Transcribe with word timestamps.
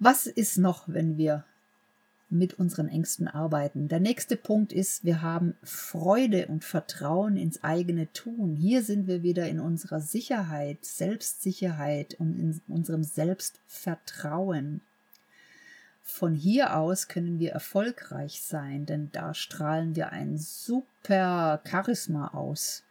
Was 0.00 0.26
ist 0.26 0.58
noch, 0.58 0.84
wenn 0.86 1.16
wir 1.16 1.44
mit 2.30 2.54
unseren 2.54 2.88
Ängsten 2.88 3.26
arbeiten? 3.26 3.88
Der 3.88 3.98
nächste 3.98 4.36
Punkt 4.36 4.72
ist, 4.72 5.04
wir 5.04 5.22
haben 5.22 5.56
Freude 5.64 6.46
und 6.46 6.64
Vertrauen 6.64 7.36
ins 7.36 7.64
eigene 7.64 8.12
Tun. 8.12 8.54
Hier 8.54 8.82
sind 8.84 9.08
wir 9.08 9.24
wieder 9.24 9.48
in 9.48 9.58
unserer 9.58 10.00
Sicherheit, 10.00 10.84
Selbstsicherheit 10.84 12.14
und 12.20 12.38
in 12.38 12.60
unserem 12.68 13.02
Selbstvertrauen. 13.02 14.82
Von 16.04 16.34
hier 16.34 16.76
aus 16.76 17.08
können 17.08 17.40
wir 17.40 17.50
erfolgreich 17.50 18.40
sein, 18.40 18.86
denn 18.86 19.10
da 19.12 19.34
strahlen 19.34 19.96
wir 19.96 20.10
ein 20.12 20.38
super 20.38 21.60
Charisma 21.68 22.28
aus. 22.28 22.84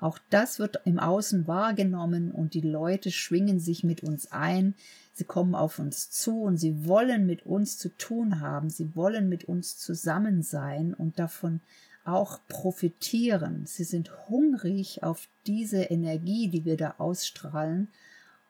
Auch 0.00 0.18
das 0.30 0.58
wird 0.58 0.80
im 0.86 0.98
Außen 0.98 1.46
wahrgenommen 1.46 2.32
und 2.32 2.54
die 2.54 2.62
Leute 2.62 3.10
schwingen 3.10 3.60
sich 3.60 3.84
mit 3.84 4.02
uns 4.02 4.32
ein. 4.32 4.74
Sie 5.12 5.24
kommen 5.24 5.54
auf 5.54 5.78
uns 5.78 6.10
zu 6.10 6.40
und 6.42 6.56
sie 6.56 6.86
wollen 6.86 7.26
mit 7.26 7.44
uns 7.44 7.76
zu 7.76 7.90
tun 7.90 8.40
haben. 8.40 8.70
Sie 8.70 8.96
wollen 8.96 9.28
mit 9.28 9.44
uns 9.44 9.76
zusammen 9.76 10.42
sein 10.42 10.94
und 10.94 11.18
davon 11.18 11.60
auch 12.04 12.40
profitieren. 12.48 13.66
Sie 13.66 13.84
sind 13.84 14.10
hungrig 14.30 15.02
auf 15.02 15.28
diese 15.46 15.82
Energie, 15.82 16.48
die 16.48 16.64
wir 16.64 16.78
da 16.78 16.94
ausstrahlen. 16.96 17.88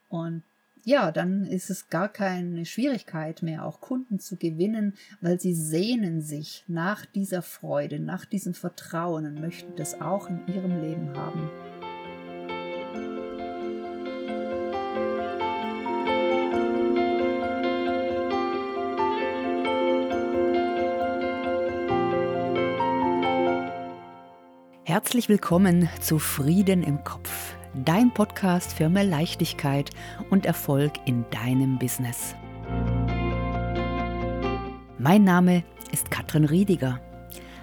Und 0.08 0.44
ja, 0.84 1.12
dann 1.12 1.44
ist 1.44 1.70
es 1.70 1.88
gar 1.88 2.08
keine 2.08 2.64
Schwierigkeit 2.64 3.42
mehr, 3.42 3.64
auch 3.64 3.80
Kunden 3.80 4.18
zu 4.18 4.36
gewinnen, 4.36 4.94
weil 5.20 5.40
sie 5.40 5.54
sehnen 5.54 6.22
sich 6.22 6.64
nach 6.68 7.06
dieser 7.06 7.42
Freude, 7.42 8.00
nach 8.00 8.24
diesem 8.24 8.54
Vertrauen 8.54 9.26
und 9.26 9.40
möchten 9.40 9.76
das 9.76 10.00
auch 10.00 10.28
in 10.28 10.40
ihrem 10.46 10.80
Leben 10.80 11.16
haben. 11.16 11.50
Herzlich 24.84 25.28
willkommen 25.28 25.88
zu 26.00 26.18
Frieden 26.18 26.82
im 26.82 27.04
Kopf 27.04 27.54
dein 27.74 28.12
Podcast 28.12 28.72
für 28.72 28.88
mehr 28.88 29.04
Leichtigkeit 29.04 29.90
und 30.30 30.46
Erfolg 30.46 30.92
in 31.06 31.24
deinem 31.30 31.78
Business. 31.78 32.34
Mein 34.98 35.24
Name 35.24 35.62
ist 35.92 36.10
Katrin 36.10 36.44
Riediger. 36.44 37.00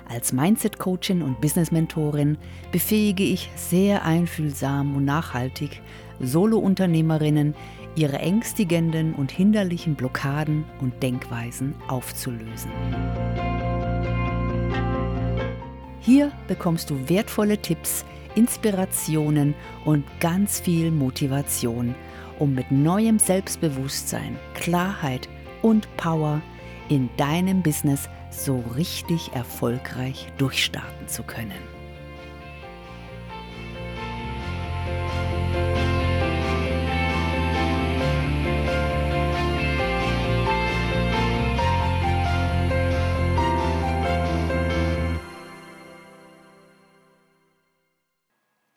Als 0.09 0.31
Mindset-Coachin 0.31 1.21
und 1.21 1.41
Business-Mentorin 1.41 2.37
befähige 2.71 3.23
ich 3.23 3.49
sehr 3.55 4.05
einfühlsam 4.05 4.95
und 4.95 5.05
nachhaltig 5.05 5.81
Solo-Unternehmerinnen, 6.19 7.53
ihre 7.95 8.19
ängstigenden 8.19 9.13
und 9.13 9.31
hinderlichen 9.31 9.95
Blockaden 9.95 10.63
und 10.79 11.03
Denkweisen 11.03 11.75
aufzulösen. 11.87 12.71
Hier 15.99 16.31
bekommst 16.47 16.89
du 16.89 17.09
wertvolle 17.09 17.57
Tipps, 17.57 18.05
Inspirationen 18.37 19.55
und 19.83 20.05
ganz 20.19 20.59
viel 20.59 20.91
Motivation, 20.91 21.95
um 22.37 22.53
mit 22.53 22.71
neuem 22.71 23.17
Selbstbewusstsein, 23.17 24.37
Klarheit 24.53 25.27
und 25.63 25.87
Power 25.97 26.41
in 26.87 27.09
deinem 27.17 27.63
Business 27.63 28.07
so 28.29 28.63
richtig 28.75 29.31
erfolgreich 29.33 30.27
durchstarten 30.37 31.07
zu 31.07 31.23
können. 31.23 31.76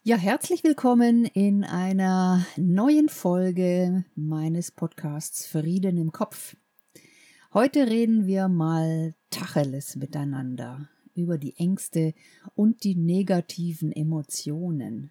Ja, 0.02 0.16
herzlich 0.16 0.64
willkommen 0.64 1.26
in 1.26 1.62
einer 1.62 2.46
neuen 2.56 3.10
Folge 3.10 4.06
meines 4.14 4.70
Podcasts 4.70 5.46
Frieden 5.46 5.98
im 5.98 6.10
Kopf. 6.10 6.56
Heute 7.52 7.86
reden 7.86 8.26
wir 8.26 8.48
mal 8.48 9.14
Tacheles 9.28 9.96
miteinander 9.96 10.88
über 11.14 11.36
die 11.36 11.54
Ängste 11.58 12.14
und 12.54 12.82
die 12.84 12.94
negativen 12.94 13.92
Emotionen. 13.92 15.10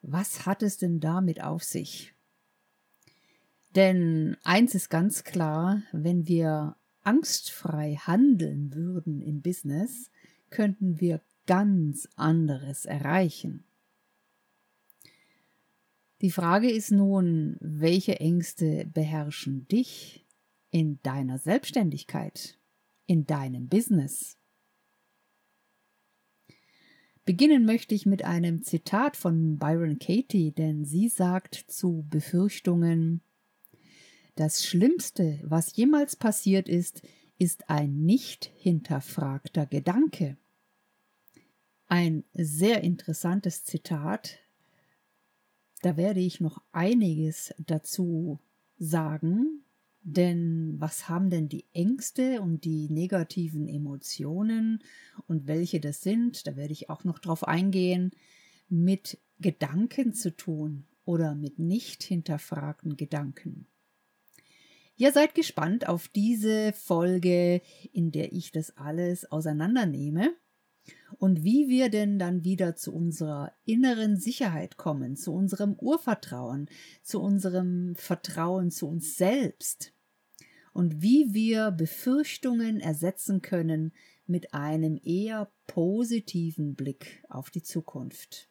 Was 0.00 0.46
hat 0.46 0.62
es 0.62 0.78
denn 0.78 1.00
damit 1.00 1.42
auf 1.42 1.62
sich? 1.62 2.14
Denn 3.74 4.38
eins 4.44 4.74
ist 4.74 4.88
ganz 4.88 5.24
klar, 5.24 5.82
wenn 5.92 6.26
wir 6.26 6.74
angstfrei 7.02 7.96
handeln 7.96 8.72
würden 8.72 9.20
im 9.20 9.42
Business, 9.42 10.10
könnten 10.48 11.00
wir 11.00 11.20
ganz 11.44 12.08
anderes 12.16 12.86
erreichen. 12.86 13.66
Die 16.20 16.30
Frage 16.30 16.70
ist 16.70 16.90
nun, 16.90 17.56
welche 17.60 18.20
Ängste 18.20 18.84
beherrschen 18.92 19.66
dich 19.68 20.26
in 20.70 21.00
deiner 21.02 21.38
Selbstständigkeit, 21.38 22.58
in 23.06 23.24
deinem 23.26 23.68
Business? 23.68 24.36
Beginnen 27.24 27.64
möchte 27.64 27.94
ich 27.94 28.04
mit 28.04 28.24
einem 28.24 28.62
Zitat 28.62 29.16
von 29.16 29.58
Byron 29.58 29.98
Katie, 29.98 30.52
denn 30.52 30.84
sie 30.84 31.08
sagt 31.08 31.54
zu 31.54 32.04
Befürchtungen, 32.10 33.22
das 34.34 34.64
Schlimmste, 34.64 35.40
was 35.44 35.74
jemals 35.74 36.16
passiert 36.16 36.68
ist, 36.68 37.02
ist 37.38 37.70
ein 37.70 38.04
nicht 38.04 38.52
hinterfragter 38.56 39.64
Gedanke. 39.64 40.36
Ein 41.86 42.24
sehr 42.34 42.84
interessantes 42.84 43.64
Zitat, 43.64 44.38
da 45.82 45.96
werde 45.96 46.20
ich 46.20 46.40
noch 46.40 46.62
einiges 46.72 47.54
dazu 47.58 48.38
sagen, 48.78 49.64
denn 50.02 50.76
was 50.78 51.08
haben 51.08 51.28
denn 51.30 51.48
die 51.48 51.66
Ängste 51.72 52.40
und 52.40 52.64
die 52.64 52.88
negativen 52.88 53.68
Emotionen 53.68 54.82
und 55.26 55.46
welche 55.46 55.80
das 55.80 56.00
sind, 56.00 56.46
da 56.46 56.56
werde 56.56 56.72
ich 56.72 56.88
auch 56.88 57.04
noch 57.04 57.18
drauf 57.18 57.46
eingehen, 57.46 58.12
mit 58.68 59.18
Gedanken 59.40 60.14
zu 60.14 60.34
tun 60.34 60.86
oder 61.04 61.34
mit 61.34 61.58
nicht 61.58 62.02
hinterfragten 62.02 62.96
Gedanken. 62.96 63.66
Ja, 64.96 65.12
seid 65.12 65.34
gespannt 65.34 65.88
auf 65.88 66.08
diese 66.08 66.72
Folge, 66.72 67.62
in 67.92 68.12
der 68.12 68.32
ich 68.32 68.52
das 68.52 68.76
alles 68.76 69.30
auseinandernehme 69.30 70.34
und 71.18 71.44
wie 71.44 71.68
wir 71.68 71.90
denn 71.90 72.18
dann 72.18 72.44
wieder 72.44 72.76
zu 72.76 72.94
unserer 72.94 73.52
inneren 73.64 74.16
Sicherheit 74.16 74.76
kommen, 74.76 75.16
zu 75.16 75.32
unserem 75.32 75.74
Urvertrauen, 75.74 76.68
zu 77.02 77.20
unserem 77.20 77.94
Vertrauen 77.96 78.70
zu 78.70 78.88
uns 78.88 79.16
selbst 79.16 79.92
und 80.72 81.02
wie 81.02 81.32
wir 81.32 81.70
Befürchtungen 81.70 82.80
ersetzen 82.80 83.42
können 83.42 83.92
mit 84.26 84.54
einem 84.54 84.98
eher 85.02 85.50
positiven 85.66 86.74
Blick 86.74 87.24
auf 87.28 87.50
die 87.50 87.62
Zukunft. 87.62 88.49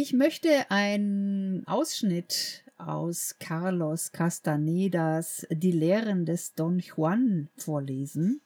Ich 0.00 0.12
möchte 0.12 0.70
einen 0.70 1.66
Ausschnitt 1.66 2.62
aus 2.76 3.34
Carlos 3.40 4.12
Castanedas 4.12 5.44
Die 5.50 5.72
Lehren 5.72 6.24
des 6.24 6.54
Don 6.54 6.78
Juan 6.78 7.48
vorlesen. 7.56 8.40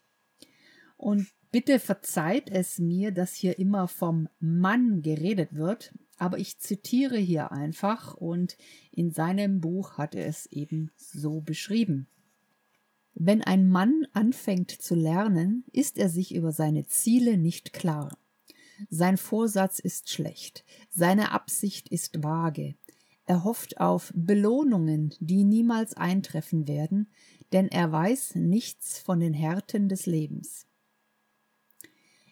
Und 0.96 1.26
bitte 1.50 1.78
verzeiht 1.78 2.48
es 2.50 2.78
mir, 2.78 3.10
dass 3.10 3.34
hier 3.34 3.58
immer 3.58 3.86
vom 3.86 4.30
Mann 4.41 5.02
geredet 5.02 5.54
wird, 5.54 5.92
aber 6.16 6.38
ich 6.38 6.58
zitiere 6.58 7.18
hier 7.18 7.52
einfach 7.52 8.14
und 8.14 8.56
in 8.91 9.10
seinem 9.10 9.60
Buch 9.60 9.98
hat 9.98 10.15
er 10.15 10.28
es 10.28 10.47
eben 10.47 10.91
so 10.97 11.42
beschrieben. 11.42 12.06
Wenn 13.12 13.42
ein 13.42 13.68
Mann 13.68 14.06
anfängt 14.15 14.71
zu 14.71 14.94
lernen, 14.94 15.66
ist 15.71 15.98
er 15.98 16.09
sich 16.09 16.34
über 16.34 16.53
seine 16.53 16.86
Ziele 16.86 17.36
nicht 17.36 17.74
klar. 17.74 18.16
Sein 18.91 19.16
Vorsatz 19.16 19.78
ist 19.78 20.10
schlecht, 20.10 20.65
seine 20.91 21.33
Absicht 21.33 21.89
ist 21.89 22.22
vage, 22.22 22.74
er 23.24 23.45
hofft 23.45 23.80
auf 23.80 24.13
Belohnungen, 24.15 25.15
die 25.21 25.45
niemals 25.45 25.95
eintreffen 25.95 26.66
werden, 26.66 27.09
denn 27.53 27.69
er 27.69 27.92
weiß 27.92 28.34
nichts 28.34 28.98
von 28.98 29.21
den 29.21 29.34
Härten 29.34 29.89
des 29.89 30.07
Lebens. 30.07 30.66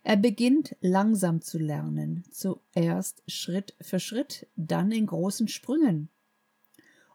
Er 0.03 0.17
beginnt 0.17 0.77
langsam 0.81 1.43
zu 1.43 1.59
lernen, 1.59 2.25
zuerst 2.31 3.23
Schritt 3.29 3.77
für 3.81 4.01
Schritt, 4.01 4.49
dann 4.57 4.93
in 4.93 5.07
großen 5.07 5.47
Sprüngen. 5.47 6.09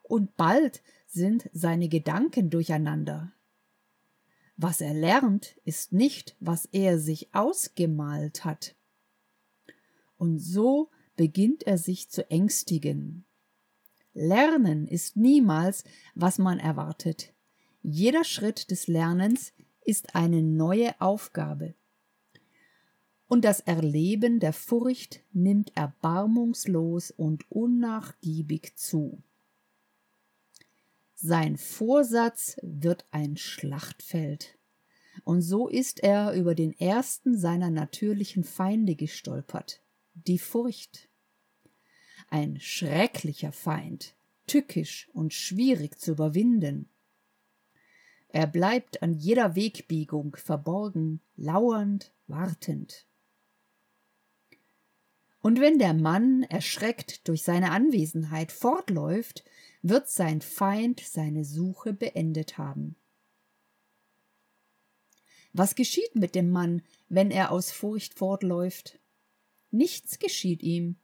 Und 0.03 0.37
bald 0.37 0.83
sind 1.07 1.49
seine 1.51 1.89
Gedanken 1.89 2.49
durcheinander. 2.49 3.33
Was 4.55 4.81
er 4.81 4.93
lernt, 4.93 5.57
ist 5.65 5.91
nicht, 5.91 6.35
was 6.39 6.65
er 6.71 6.99
sich 6.99 7.33
ausgemalt 7.33 8.45
hat. 8.45 8.74
Und 10.25 10.39
so 10.39 10.89
beginnt 11.17 11.67
er 11.67 11.77
sich 11.77 12.09
zu 12.09 12.31
ängstigen, 12.31 13.25
Lernen 14.15 14.87
ist 14.87 15.15
niemals, 15.15 15.83
was 16.15 16.39
man 16.39 16.57
erwartet. 16.57 17.31
Jeder 17.83 18.23
Schritt 18.23 18.71
des 18.71 18.87
Lernens 18.87 19.53
ist 19.81 20.15
eine 20.15 20.41
neue 20.41 20.99
Aufgabe. 20.99 21.75
Und 23.27 23.45
das 23.45 23.59
Erleben 23.59 24.39
der 24.39 24.51
Furcht 24.53 25.21
nimmt 25.31 25.77
erbarmungslos 25.77 27.11
und 27.11 27.51
unnachgiebig 27.51 28.75
zu. 28.77 29.21
Sein 31.13 31.57
Vorsatz 31.57 32.57
wird 32.63 33.05
ein 33.11 33.37
Schlachtfeld. 33.37 34.57
Und 35.23 35.43
so 35.43 35.67
ist 35.67 36.01
er 36.01 36.33
über 36.33 36.55
den 36.55 36.73
ersten 36.79 37.37
seiner 37.37 37.69
natürlichen 37.69 38.43
Feinde 38.43 38.95
gestolpert, 38.95 39.81
die 40.15 40.39
Furcht. 40.39 41.09
Ein 42.29 42.59
schrecklicher 42.59 43.51
Feind, 43.51 44.15
tückisch 44.47 45.09
und 45.13 45.33
schwierig 45.33 45.99
zu 45.99 46.13
überwinden. 46.13 46.89
Er 48.29 48.47
bleibt 48.47 49.01
an 49.03 49.13
jeder 49.13 49.55
Wegbiegung 49.55 50.35
verborgen, 50.35 51.21
lauernd, 51.35 52.11
wartend. 52.27 53.05
Und 55.41 55.59
wenn 55.59 55.77
der 55.77 55.93
Mann, 55.93 56.43
erschreckt 56.43 57.27
durch 57.27 57.43
seine 57.43 57.71
Anwesenheit, 57.71 58.51
fortläuft, 58.51 59.43
wird 59.83 60.09
sein 60.09 60.41
Feind 60.41 60.99
seine 60.99 61.45
Suche 61.45 61.93
beendet 61.93 62.57
haben. 62.57 62.95
Was 65.53 65.75
geschieht 65.75 66.15
mit 66.15 66.35
dem 66.35 66.49
Mann, 66.49 66.81
wenn 67.07 67.31
er 67.31 67.51
aus 67.51 67.71
Furcht 67.71 68.15
fortläuft? 68.15 68.99
Nichts 69.71 70.19
geschieht 70.19 70.63
ihm, 70.63 70.97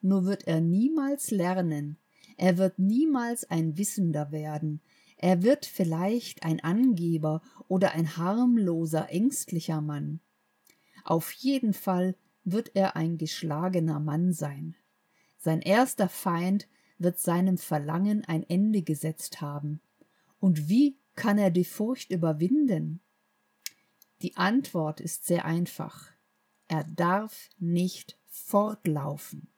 nur 0.00 0.24
wird 0.24 0.46
er 0.46 0.60
niemals 0.60 1.30
lernen, 1.30 1.98
er 2.36 2.58
wird 2.58 2.78
niemals 2.78 3.48
ein 3.50 3.78
Wissender 3.78 4.30
werden, 4.30 4.80
er 5.16 5.42
wird 5.42 5.64
vielleicht 5.64 6.42
ein 6.42 6.60
Angeber 6.60 7.40
oder 7.68 7.92
ein 7.92 8.16
harmloser, 8.16 9.10
ängstlicher 9.10 9.80
Mann. 9.80 10.20
Auf 11.04 11.32
jeden 11.32 11.72
Fall 11.72 12.16
wird 12.44 12.72
er 12.74 12.96
ein 12.96 13.16
geschlagener 13.16 14.00
Mann 14.00 14.32
sein. 14.32 14.76
Sein 15.38 15.62
erster 15.62 16.08
Feind 16.08 16.68
wird 16.98 17.18
seinem 17.18 17.58
Verlangen 17.58 18.24
ein 18.24 18.42
Ende 18.42 18.82
gesetzt 18.82 19.40
haben. 19.40 19.80
Und 20.38 20.68
wie 20.68 20.98
kann 21.14 21.38
er 21.38 21.50
die 21.50 21.64
Furcht 21.64 22.10
überwinden? 22.10 23.00
Die 24.22 24.36
Antwort 24.36 25.00
ist 25.00 25.26
sehr 25.26 25.44
einfach. 25.44 26.10
Er 26.68 26.84
darf 26.84 27.48
nicht 27.58 28.18
fortlaufen. 28.26 29.48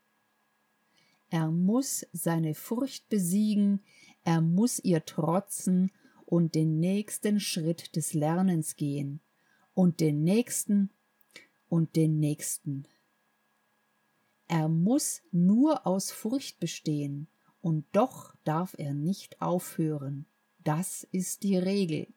Er 1.30 1.50
muss 1.50 2.06
seine 2.12 2.54
Furcht 2.54 3.08
besiegen, 3.08 3.82
er 4.24 4.40
muss 4.40 4.78
ihr 4.78 5.04
trotzen 5.04 5.90
und 6.24 6.54
den 6.54 6.80
nächsten 6.80 7.40
Schritt 7.40 7.96
des 7.96 8.14
Lernens 8.14 8.76
gehen 8.76 9.20
und 9.74 10.00
den 10.00 10.22
nächsten 10.22 10.90
und 11.68 11.96
den 11.96 12.18
nächsten. 12.18 12.86
Er 14.46 14.68
muss 14.68 15.22
nur 15.30 15.86
aus 15.86 16.10
Furcht 16.10 16.58
bestehen, 16.58 17.28
und 17.60 17.84
doch 17.92 18.34
darf 18.44 18.74
er 18.78 18.94
nicht 18.94 19.42
aufhören. 19.42 20.26
Das 20.64 21.04
ist 21.12 21.42
die 21.42 21.56
Regel. 21.56 22.08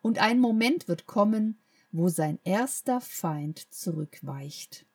Und 0.00 0.18
ein 0.18 0.40
Moment 0.40 0.88
wird 0.88 1.06
kommen, 1.06 1.58
wo 1.90 2.08
sein 2.08 2.38
erster 2.44 3.00
Feind 3.00 3.72
zurückweicht. 3.72 4.86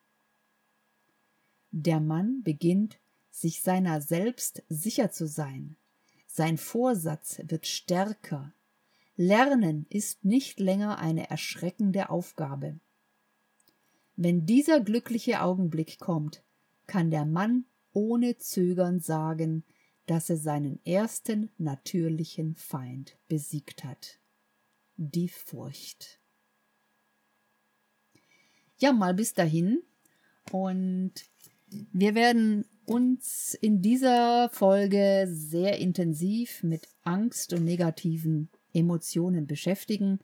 Der 1.70 2.00
Mann 2.00 2.42
beginnt 2.42 2.98
sich 3.30 3.62
seiner 3.62 4.00
selbst 4.00 4.62
sicher 4.68 5.10
zu 5.10 5.26
sein. 5.26 5.76
Sein 6.26 6.56
Vorsatz 6.56 7.40
wird 7.46 7.66
stärker. 7.66 8.52
Lernen 9.16 9.86
ist 9.90 10.24
nicht 10.24 10.60
länger 10.60 10.98
eine 10.98 11.30
erschreckende 11.30 12.10
Aufgabe. 12.10 12.78
Wenn 14.16 14.46
dieser 14.46 14.80
glückliche 14.80 15.42
Augenblick 15.42 15.98
kommt, 15.98 16.42
kann 16.86 17.10
der 17.10 17.24
Mann 17.24 17.64
ohne 17.92 18.38
Zögern 18.38 19.00
sagen, 19.00 19.64
dass 20.06 20.30
er 20.30 20.36
seinen 20.36 20.84
ersten 20.84 21.50
natürlichen 21.58 22.54
Feind 22.54 23.16
besiegt 23.28 23.84
hat. 23.84 24.18
Die 24.96 25.28
Furcht. 25.28 26.20
Ja, 28.84 28.92
mal 28.92 29.14
bis 29.14 29.32
dahin. 29.32 29.82
Und 30.52 31.14
wir 31.94 32.14
werden 32.14 32.66
uns 32.84 33.54
in 33.54 33.80
dieser 33.80 34.50
Folge 34.50 35.26
sehr 35.26 35.78
intensiv 35.78 36.62
mit 36.62 36.86
Angst 37.02 37.54
und 37.54 37.64
negativen 37.64 38.50
Emotionen 38.74 39.46
beschäftigen, 39.46 40.18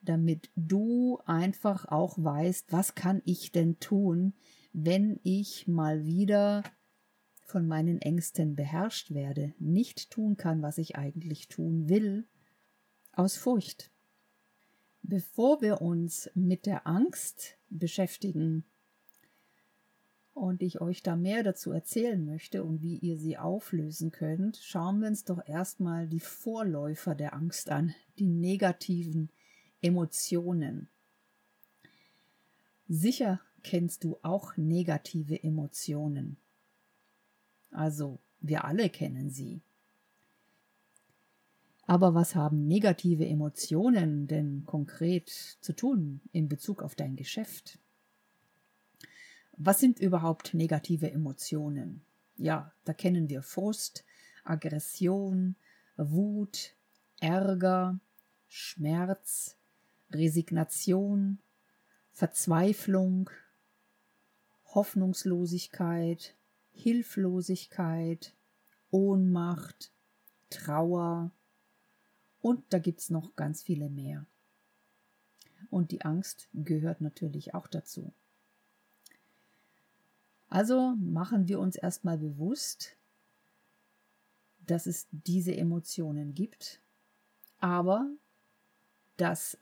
damit 0.00 0.48
du 0.56 1.18
einfach 1.26 1.84
auch 1.88 2.16
weißt, 2.16 2.72
was 2.72 2.94
kann 2.94 3.20
ich 3.26 3.52
denn 3.52 3.80
tun, 3.80 4.32
wenn 4.72 5.20
ich 5.22 5.68
mal 5.68 6.06
wieder 6.06 6.62
von 7.44 7.68
meinen 7.68 8.00
Ängsten 8.00 8.56
beherrscht 8.56 9.12
werde, 9.12 9.52
nicht 9.58 10.10
tun 10.10 10.38
kann, 10.38 10.62
was 10.62 10.78
ich 10.78 10.96
eigentlich 10.96 11.48
tun 11.48 11.90
will, 11.90 12.26
aus 13.12 13.36
Furcht. 13.36 13.90
Bevor 15.08 15.62
wir 15.62 15.82
uns 15.82 16.28
mit 16.34 16.66
der 16.66 16.84
Angst 16.86 17.56
beschäftigen, 17.70 18.64
und 20.34 20.62
ich 20.62 20.82
euch 20.82 21.02
da 21.02 21.16
mehr 21.16 21.42
dazu 21.42 21.70
erzählen 21.70 22.22
möchte 22.26 22.62
und 22.62 22.82
wie 22.82 22.98
ihr 22.98 23.16
sie 23.16 23.38
auflösen 23.38 24.10
könnt, 24.10 24.58
schauen 24.58 25.00
wir 25.00 25.08
uns 25.08 25.24
doch 25.24 25.40
erstmal 25.46 26.08
die 26.08 26.20
Vorläufer 26.20 27.14
der 27.14 27.32
Angst 27.32 27.70
an, 27.70 27.94
die 28.18 28.26
negativen 28.26 29.30
Emotionen. 29.80 30.88
Sicher 32.86 33.40
kennst 33.62 34.04
du 34.04 34.18
auch 34.22 34.56
negative 34.56 35.42
Emotionen. 35.42 36.36
Also 37.70 38.18
wir 38.40 38.64
alle 38.64 38.90
kennen 38.90 39.30
sie. 39.30 39.62
Aber 41.86 42.14
was 42.14 42.34
haben 42.34 42.66
negative 42.66 43.26
Emotionen 43.26 44.26
denn 44.26 44.64
konkret 44.66 45.30
zu 45.60 45.72
tun 45.72 46.20
in 46.32 46.48
Bezug 46.48 46.82
auf 46.82 46.96
dein 46.96 47.14
Geschäft? 47.14 47.78
Was 49.56 49.78
sind 49.78 50.00
überhaupt 50.00 50.52
negative 50.52 51.10
Emotionen? 51.10 52.02
Ja, 52.36 52.72
da 52.84 52.92
kennen 52.92 53.28
wir 53.28 53.42
Frust, 53.42 54.04
Aggression, 54.44 55.54
Wut, 55.96 56.74
Ärger, 57.20 57.98
Schmerz, 58.48 59.56
Resignation, 60.10 61.38
Verzweiflung, 62.12 63.30
Hoffnungslosigkeit, 64.74 66.34
Hilflosigkeit, 66.72 68.34
Ohnmacht, 68.90 69.92
Trauer 70.50 71.30
und 72.46 72.62
da 72.72 72.78
gibt 72.78 73.00
es 73.00 73.10
noch 73.10 73.34
ganz 73.34 73.60
viele 73.60 73.90
mehr. 73.90 74.24
Und 75.68 75.90
die 75.90 76.02
Angst 76.02 76.48
gehört 76.54 77.00
natürlich 77.00 77.54
auch 77.54 77.66
dazu. 77.66 78.12
Also 80.48 80.94
machen 80.94 81.48
wir 81.48 81.58
uns 81.58 81.74
erstmal 81.74 82.18
bewusst, 82.18 82.96
dass 84.64 84.86
es 84.86 85.08
diese 85.10 85.56
Emotionen 85.56 86.34
gibt, 86.34 86.80
aber 87.58 88.08
dass 89.16 89.58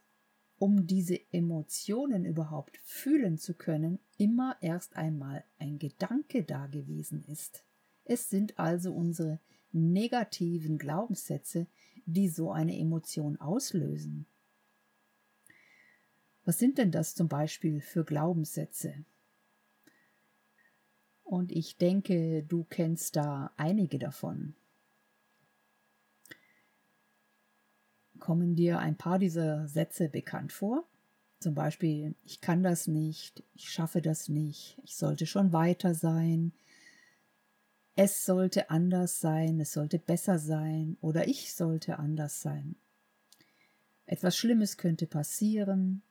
um 0.59 0.87
diese 0.87 1.19
Emotionen 1.33 2.27
überhaupt 2.27 2.77
fühlen 2.85 3.39
zu 3.39 3.55
können, 3.55 3.99
immer 4.19 4.59
erst 4.61 4.95
einmal 4.95 5.43
ein 5.59 5.79
Gedanke 5.79 6.45
da 6.45 6.67
gewesen 6.67 7.25
ist. 7.29 7.65
Es 8.05 8.29
sind 8.29 8.59
also 8.59 8.93
unsere 8.93 9.41
negativen 9.75 10.79
Glaubenssätze, 10.79 11.67
die 12.07 12.29
so 12.29 12.53
eine 12.53 12.79
Emotion 12.79 13.41
auslösen. 13.41 14.27
Was 16.45 16.59
sind 16.59 16.79
denn 16.79 16.91
das 16.91 17.15
zum 17.15 17.29
Beispiel 17.29 17.81
für 17.81 18.05
Glaubenssätze? 18.05 19.05
Und 21.23 21.51
ich 21.51 21.79
denke, 21.79 22.43
du 22.43 22.65
kennst 22.65 23.17
da 23.17 23.51
einige 23.57 23.99
davon. 23.99 24.55
Kommen 28.19 28.55
dir 28.55 28.79
ein 28.79 28.97
paar 28.97 29.19
dieser 29.19 29.67
Sätze 29.69 30.09
bekannt 30.09 30.53
vor? 30.53 30.87
Zum 31.41 31.55
Beispiel, 31.55 32.15
ich 32.25 32.41
kann 32.41 32.63
das 32.63 32.87
nicht, 32.87 33.43
ich 33.55 33.71
schaffe 33.71 34.01
das 34.01 34.29
nicht, 34.29 34.79
ich 34.85 34.97
sollte 34.97 35.27
schon 35.27 35.53
weiter 35.53 35.95
sein, 35.95 36.53
es 37.97 38.25
sollte 38.25 38.71
anders 38.71 39.21
sein, 39.21 39.61
es 39.61 39.73
sollte 39.73 39.99
besser 39.99 40.39
sein 40.39 40.97
oder 41.01 41.29
ich 41.29 41.55
sollte 41.55 41.99
anders 41.99 42.41
sein. 42.41 42.77
Etwas 44.07 44.37
Schlimmes 44.37 44.77
könnte 44.77 45.07
passieren, 45.07 46.03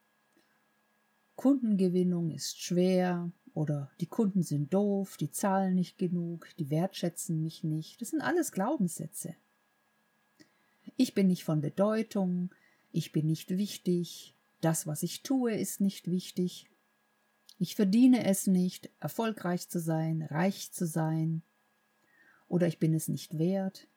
Kundengewinnung 1.36 2.32
ist 2.32 2.62
schwer 2.62 3.32
oder 3.54 3.92
die 4.00 4.08
Kunden 4.08 4.44
sind 4.44 4.74
doof, 4.74 5.18
die 5.18 5.32
zahlen 5.32 5.76
nicht 5.76 5.98
genug, 5.98 6.48
die 6.58 6.70
wertschätzen 6.70 7.42
mich 7.42 7.64
nicht. 7.64 8.02
Das 8.02 8.10
sind 8.10 8.22
alles 8.22 8.52
Glaubenssätze. 8.52 9.36
Ich 10.96 11.14
bin 11.14 11.28
nicht 11.28 11.44
von 11.44 11.62
Bedeutung, 11.62 12.54
ich 12.92 13.12
bin 13.12 13.26
nicht 13.26 13.50
wichtig, 13.50 14.36
das, 14.62 14.88
was 14.88 15.04
ich 15.04 15.24
tue, 15.24 15.54
ist 15.54 15.82
nicht 15.82 16.10
wichtig. 16.10 16.68
Ich 17.60 17.76
verdiene 17.76 18.26
es 18.26 18.48
nicht, 18.48 18.90
erfolgreich 19.00 19.68
zu 19.70 19.80
sein, 19.80 20.22
reich 20.22 20.72
zu 20.72 20.86
sein, 20.86 21.42
oder 22.54 22.68
ich 22.68 22.78
bin 22.78 22.94
es 22.94 23.08
nicht 23.08 23.40
wert, 23.40 23.88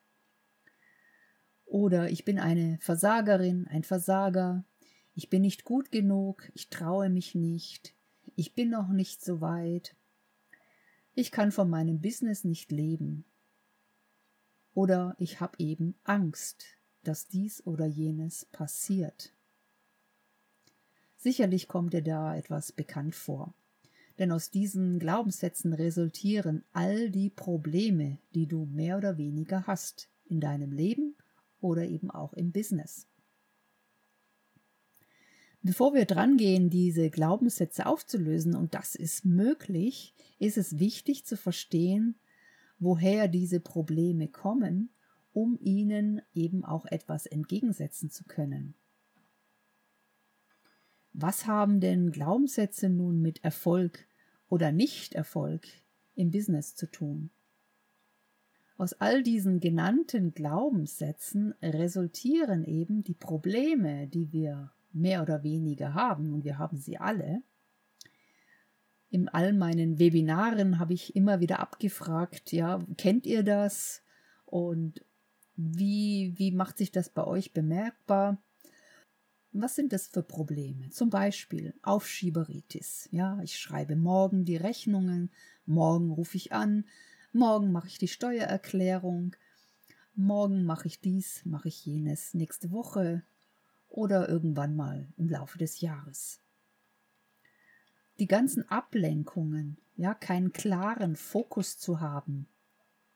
oder 1.66 2.08
ich 2.08 2.24
bin 2.24 2.38
eine 2.38 2.78
Versagerin, 2.80 3.68
ein 3.68 3.82
Versager, 3.82 4.64
ich 5.14 5.28
bin 5.28 5.42
nicht 5.42 5.64
gut 5.64 5.92
genug, 5.92 6.50
ich 6.54 6.70
traue 6.70 7.10
mich 7.10 7.34
nicht, 7.34 7.94
ich 8.34 8.54
bin 8.54 8.70
noch 8.70 8.88
nicht 8.88 9.22
so 9.22 9.42
weit, 9.42 9.94
ich 11.12 11.32
kann 11.32 11.52
von 11.52 11.68
meinem 11.68 12.00
Business 12.00 12.44
nicht 12.44 12.72
leben. 12.72 13.26
Oder 14.72 15.16
ich 15.18 15.38
habe 15.38 15.58
eben 15.58 15.94
Angst, 16.04 16.64
dass 17.02 17.28
dies 17.28 17.66
oder 17.66 17.84
jenes 17.84 18.46
passiert. 18.46 19.34
Sicherlich 21.18 21.68
kommt 21.68 21.92
dir 21.92 22.02
da 22.02 22.34
etwas 22.34 22.72
bekannt 22.72 23.14
vor, 23.14 23.52
denn 24.18 24.32
aus 24.32 24.50
diesen 24.50 24.98
Glaubenssätzen 24.98 25.72
resultieren 25.72 26.64
all 26.72 27.10
die 27.10 27.30
Probleme, 27.30 28.18
die 28.34 28.46
du 28.46 28.66
mehr 28.66 28.96
oder 28.96 29.18
weniger 29.18 29.66
hast 29.66 30.08
in 30.24 30.40
deinem 30.40 30.72
Leben 30.72 31.16
oder 31.60 31.84
eben 31.84 32.10
auch 32.10 32.32
im 32.32 32.52
Business. 32.52 33.06
Bevor 35.62 35.94
wir 35.94 36.04
dran 36.04 36.36
gehen, 36.36 36.70
diese 36.70 37.10
Glaubenssätze 37.10 37.86
aufzulösen, 37.86 38.54
und 38.54 38.74
das 38.74 38.94
ist 38.94 39.24
möglich, 39.24 40.14
ist 40.38 40.58
es 40.58 40.78
wichtig 40.78 41.26
zu 41.26 41.36
verstehen, 41.36 42.14
woher 42.78 43.26
diese 43.26 43.58
Probleme 43.58 44.28
kommen, 44.28 44.90
um 45.32 45.58
ihnen 45.60 46.22
eben 46.34 46.64
auch 46.64 46.86
etwas 46.86 47.26
entgegensetzen 47.26 48.10
zu 48.10 48.24
können. 48.24 48.74
Was 51.12 51.46
haben 51.46 51.80
denn 51.80 52.12
Glaubenssätze 52.12 52.88
nun 52.88 53.20
mit 53.20 53.42
Erfolg 53.42 54.05
oder 54.48 54.72
Nicht-Erfolg 54.72 55.66
im 56.14 56.30
Business 56.30 56.74
zu 56.74 56.90
tun? 56.90 57.30
Aus 58.78 58.92
all 58.94 59.22
diesen 59.22 59.60
genannten 59.60 60.34
Glaubenssätzen 60.34 61.54
resultieren 61.62 62.64
eben 62.64 63.02
die 63.02 63.14
Probleme, 63.14 64.06
die 64.06 64.32
wir 64.32 64.72
mehr 64.92 65.22
oder 65.22 65.42
weniger 65.42 65.94
haben, 65.94 66.32
und 66.34 66.44
wir 66.44 66.58
haben 66.58 66.76
sie 66.76 66.98
alle. 66.98 67.42
In 69.08 69.28
all 69.28 69.52
meinen 69.52 69.98
Webinaren 69.98 70.78
habe 70.78 70.92
ich 70.92 71.16
immer 71.16 71.40
wieder 71.40 71.60
abgefragt, 71.60 72.52
ja, 72.52 72.84
kennt 72.98 73.24
ihr 73.24 73.42
das? 73.42 74.02
Und 74.44 75.04
wie, 75.54 76.34
wie 76.36 76.52
macht 76.52 76.76
sich 76.76 76.92
das 76.92 77.08
bei 77.08 77.24
euch 77.24 77.52
bemerkbar? 77.52 78.42
Was 79.58 79.74
sind 79.74 79.94
das 79.94 80.08
für 80.08 80.22
Probleme? 80.22 80.90
Zum 80.90 81.08
Beispiel 81.08 81.72
Aufschieberitis. 81.82 83.08
Ja, 83.10 83.40
ich 83.42 83.58
schreibe 83.58 83.96
morgen 83.96 84.44
die 84.44 84.56
Rechnungen, 84.56 85.30
morgen 85.64 86.10
rufe 86.10 86.36
ich 86.36 86.52
an, 86.52 86.84
morgen 87.32 87.72
mache 87.72 87.88
ich 87.88 87.96
die 87.96 88.08
Steuererklärung, 88.08 89.34
morgen 90.14 90.64
mache 90.64 90.88
ich 90.88 91.00
dies, 91.00 91.42
mache 91.46 91.68
ich 91.68 91.86
jenes, 91.86 92.34
nächste 92.34 92.70
Woche 92.70 93.22
oder 93.88 94.28
irgendwann 94.28 94.76
mal 94.76 95.08
im 95.16 95.30
Laufe 95.30 95.56
des 95.56 95.80
Jahres. 95.80 96.40
Die 98.18 98.26
ganzen 98.26 98.68
Ablenkungen, 98.68 99.78
ja, 99.96 100.12
keinen 100.12 100.52
klaren 100.52 101.16
Fokus 101.16 101.78
zu 101.78 102.00
haben, 102.00 102.46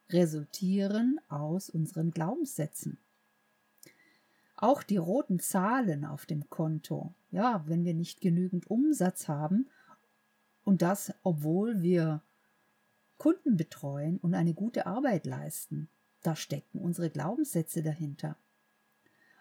resultieren 0.08 1.20
aus 1.28 1.68
unseren 1.68 2.12
Glaubenssätzen. 2.12 2.98
Auch 4.62 4.82
die 4.82 4.98
roten 4.98 5.40
Zahlen 5.40 6.04
auf 6.04 6.26
dem 6.26 6.50
Konto, 6.50 7.14
ja, 7.30 7.64
wenn 7.66 7.86
wir 7.86 7.94
nicht 7.94 8.20
genügend 8.20 8.70
Umsatz 8.70 9.26
haben 9.26 9.70
und 10.64 10.82
das, 10.82 11.14
obwohl 11.22 11.80
wir 11.80 12.20
Kunden 13.16 13.56
betreuen 13.56 14.18
und 14.18 14.34
eine 14.34 14.52
gute 14.52 14.84
Arbeit 14.84 15.24
leisten, 15.24 15.88
da 16.22 16.36
stecken 16.36 16.78
unsere 16.78 17.08
Glaubenssätze 17.08 17.82
dahinter. 17.82 18.36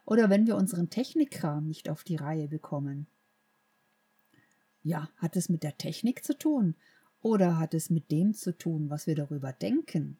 Oder 0.05 0.29
wenn 0.29 0.47
wir 0.47 0.55
unseren 0.55 0.89
Technikkram 0.89 1.67
nicht 1.67 1.89
auf 1.89 2.05
die 2.05 2.15
Reihe 2.15 2.47
bekommen. 2.47 3.05
Ja, 4.83 5.09
hat 5.17 5.35
es 5.35 5.49
mit 5.49 5.63
der 5.63 5.77
Technik 5.77 6.23
zu 6.23 6.37
tun 6.37 6.75
oder 7.21 7.59
hat 7.59 7.73
es 7.73 7.89
mit 7.89 8.09
dem 8.09 8.33
zu 8.33 8.57
tun, 8.57 8.89
was 8.89 9.05
wir 9.05 9.15
darüber 9.15 9.51
denken? 9.51 10.17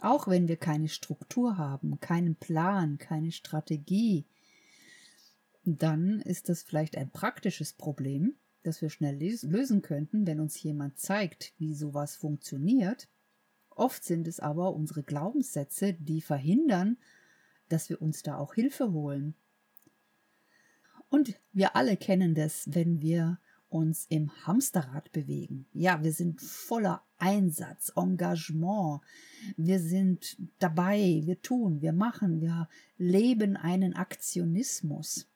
Auch 0.00 0.28
wenn 0.28 0.46
wir 0.48 0.56
keine 0.56 0.88
Struktur 0.88 1.58
haben, 1.58 1.98
keinen 2.00 2.36
Plan, 2.36 2.98
keine 2.98 3.32
Strategie, 3.32 4.26
dann 5.64 6.20
ist 6.20 6.48
das 6.48 6.62
vielleicht 6.62 6.96
ein 6.96 7.10
praktisches 7.10 7.72
Problem, 7.72 8.36
das 8.62 8.80
wir 8.80 8.90
schnell 8.90 9.18
lösen 9.18 9.82
könnten, 9.82 10.26
wenn 10.26 10.40
uns 10.40 10.62
jemand 10.62 10.98
zeigt, 10.98 11.52
wie 11.58 11.74
sowas 11.74 12.16
funktioniert. 12.16 13.08
Oft 13.70 14.04
sind 14.04 14.28
es 14.28 14.40
aber 14.40 14.74
unsere 14.74 15.02
Glaubenssätze, 15.02 15.94
die 15.94 16.20
verhindern, 16.20 16.96
dass 17.68 17.88
wir 17.90 18.00
uns 18.00 18.22
da 18.22 18.38
auch 18.38 18.54
Hilfe 18.54 18.92
holen. 18.92 19.34
Und 21.10 21.34
wir 21.52 21.76
alle 21.76 21.96
kennen 21.96 22.34
das, 22.34 22.68
wenn 22.72 23.00
wir 23.00 23.38
uns 23.68 24.06
im 24.08 24.30
Hamsterrad 24.46 25.12
bewegen. 25.12 25.66
Ja, 25.72 26.02
wir 26.02 26.12
sind 26.12 26.40
voller 26.40 27.02
Einsatz, 27.18 27.92
Engagement. 27.96 29.02
Wir 29.56 29.80
sind 29.80 30.36
dabei, 30.58 31.22
wir 31.24 31.40
tun, 31.42 31.80
wir 31.82 31.92
machen, 31.92 32.40
wir 32.40 32.68
leben 32.96 33.56
einen 33.56 33.94
Aktionismus 33.94 35.28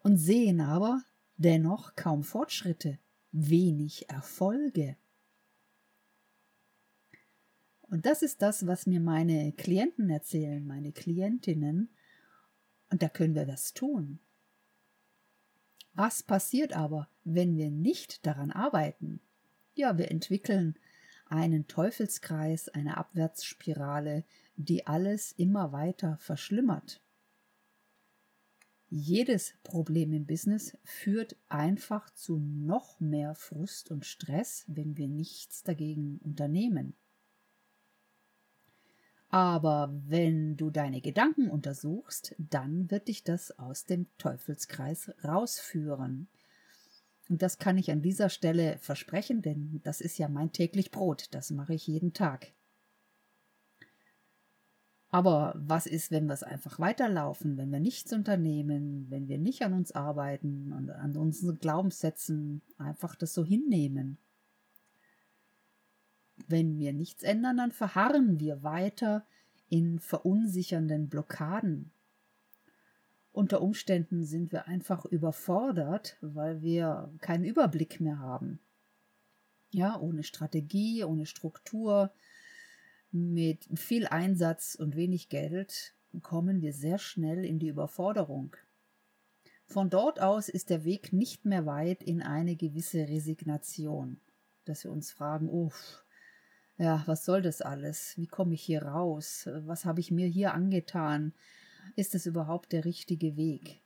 und 0.00 0.18
sehen 0.18 0.60
aber 0.60 1.02
dennoch 1.36 1.96
kaum 1.96 2.22
Fortschritte, 2.22 2.98
wenig 3.32 4.08
Erfolge. 4.08 4.96
Und 7.82 8.06
das 8.06 8.22
ist 8.22 8.42
das, 8.42 8.66
was 8.66 8.86
mir 8.86 9.00
meine 9.00 9.52
Klienten 9.52 10.10
erzählen, 10.10 10.66
meine 10.66 10.92
Klientinnen. 10.92 11.90
Und 12.90 13.02
da 13.02 13.08
können 13.08 13.34
wir 13.34 13.46
das 13.46 13.74
tun. 13.74 14.18
Was 15.92 16.22
passiert 16.22 16.76
aber, 16.76 17.08
wenn 17.26 17.56
wir 17.56 17.70
nicht 17.70 18.24
daran 18.24 18.50
arbeiten? 18.50 19.20
Ja, 19.74 19.98
wir 19.98 20.10
entwickeln 20.10 20.76
einen 21.26 21.66
Teufelskreis, 21.66 22.68
eine 22.68 22.96
Abwärtsspirale, 22.96 24.24
die 24.56 24.86
alles 24.86 25.32
immer 25.32 25.72
weiter 25.72 26.16
verschlimmert. 26.18 27.02
Jedes 28.88 29.54
Problem 29.64 30.12
im 30.12 30.26
Business 30.26 30.78
führt 30.84 31.36
einfach 31.48 32.08
zu 32.10 32.38
noch 32.38 33.00
mehr 33.00 33.34
Frust 33.34 33.90
und 33.90 34.06
Stress, 34.06 34.64
wenn 34.68 34.96
wir 34.96 35.08
nichts 35.08 35.64
dagegen 35.64 36.18
unternehmen. 36.18 36.94
Aber 39.28 39.92
wenn 40.06 40.56
du 40.56 40.70
deine 40.70 41.00
Gedanken 41.00 41.50
untersuchst, 41.50 42.36
dann 42.38 42.88
wird 42.92 43.08
dich 43.08 43.24
das 43.24 43.58
aus 43.58 43.84
dem 43.84 44.06
Teufelskreis 44.18 45.12
rausführen. 45.24 46.28
Und 47.28 47.42
das 47.42 47.58
kann 47.58 47.76
ich 47.76 47.90
an 47.90 48.02
dieser 48.02 48.28
Stelle 48.28 48.78
versprechen, 48.78 49.42
denn 49.42 49.80
das 49.82 50.00
ist 50.00 50.18
ja 50.18 50.28
mein 50.28 50.52
täglich 50.52 50.90
Brot, 50.90 51.28
das 51.32 51.50
mache 51.50 51.74
ich 51.74 51.86
jeden 51.86 52.12
Tag. 52.12 52.52
Aber 55.10 55.54
was 55.56 55.86
ist, 55.86 56.10
wenn 56.10 56.26
wir 56.26 56.34
es 56.34 56.42
einfach 56.42 56.78
weiterlaufen, 56.78 57.56
wenn 57.56 57.70
wir 57.70 57.80
nichts 57.80 58.12
unternehmen, 58.12 59.06
wenn 59.08 59.28
wir 59.28 59.38
nicht 59.38 59.62
an 59.62 59.72
uns 59.72 59.92
arbeiten 59.92 60.72
und 60.72 60.90
an 60.90 61.16
unseren 61.16 61.58
Glaubenssätzen 61.58 62.60
einfach 62.76 63.14
das 63.14 63.32
so 63.32 63.44
hinnehmen? 63.44 64.18
Wenn 66.48 66.78
wir 66.78 66.92
nichts 66.92 67.22
ändern, 67.22 67.56
dann 67.56 67.72
verharren 67.72 68.40
wir 68.40 68.62
weiter 68.62 69.24
in 69.68 69.98
verunsichernden 69.98 71.08
Blockaden. 71.08 71.90
Unter 73.36 73.60
Umständen 73.60 74.24
sind 74.24 74.50
wir 74.50 74.66
einfach 74.66 75.04
überfordert, 75.04 76.16
weil 76.22 76.62
wir 76.62 77.12
keinen 77.20 77.44
Überblick 77.44 78.00
mehr 78.00 78.18
haben. 78.18 78.60
Ja, 79.68 80.00
ohne 80.00 80.22
Strategie, 80.22 81.04
ohne 81.04 81.26
Struktur, 81.26 82.14
mit 83.10 83.68
viel 83.74 84.06
Einsatz 84.06 84.74
und 84.74 84.96
wenig 84.96 85.28
Geld 85.28 85.92
kommen 86.22 86.62
wir 86.62 86.72
sehr 86.72 86.96
schnell 86.96 87.44
in 87.44 87.58
die 87.58 87.68
Überforderung. 87.68 88.56
Von 89.66 89.90
dort 89.90 90.18
aus 90.18 90.48
ist 90.48 90.70
der 90.70 90.84
Weg 90.84 91.12
nicht 91.12 91.44
mehr 91.44 91.66
weit 91.66 92.02
in 92.02 92.22
eine 92.22 92.56
gewisse 92.56 93.06
Resignation, 93.06 94.18
dass 94.64 94.82
wir 94.82 94.90
uns 94.90 95.12
fragen, 95.12 95.50
uff, 95.50 96.06
ja, 96.78 97.02
was 97.04 97.26
soll 97.26 97.42
das 97.42 97.60
alles? 97.60 98.16
Wie 98.16 98.28
komme 98.28 98.54
ich 98.54 98.62
hier 98.62 98.84
raus? 98.84 99.46
Was 99.52 99.84
habe 99.84 100.00
ich 100.00 100.10
mir 100.10 100.26
hier 100.26 100.54
angetan? 100.54 101.34
Ist 101.94 102.14
es 102.14 102.26
überhaupt 102.26 102.72
der 102.72 102.84
richtige 102.84 103.36
Weg? 103.36 103.80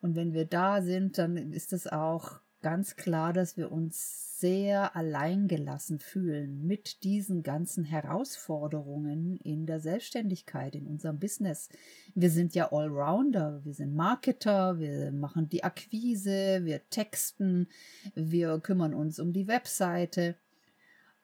Und 0.00 0.16
wenn 0.16 0.34
wir 0.34 0.44
da 0.44 0.82
sind, 0.82 1.16
dann 1.16 1.36
ist 1.36 1.72
es 1.72 1.86
auch 1.86 2.40
ganz 2.64 2.96
klar, 2.96 3.32
dass 3.32 3.56
wir 3.56 3.70
uns 3.70 4.40
sehr 4.40 4.96
alleingelassen 4.96 5.98
fühlen 5.98 6.66
mit 6.66 7.04
diesen 7.04 7.42
ganzen 7.42 7.84
Herausforderungen 7.84 9.36
in 9.36 9.66
der 9.66 9.80
Selbstständigkeit, 9.80 10.74
in 10.74 10.86
unserem 10.86 11.18
Business. 11.18 11.68
Wir 12.14 12.30
sind 12.30 12.54
ja 12.54 12.72
Allrounder, 12.72 13.62
wir 13.64 13.74
sind 13.74 13.94
Marketer, 13.94 14.78
wir 14.78 15.12
machen 15.12 15.48
die 15.48 15.62
Akquise, 15.62 16.64
wir 16.64 16.80
texten, 16.88 17.68
wir 18.14 18.58
kümmern 18.60 18.94
uns 18.94 19.18
um 19.18 19.32
die 19.32 19.46
Webseite. 19.46 20.36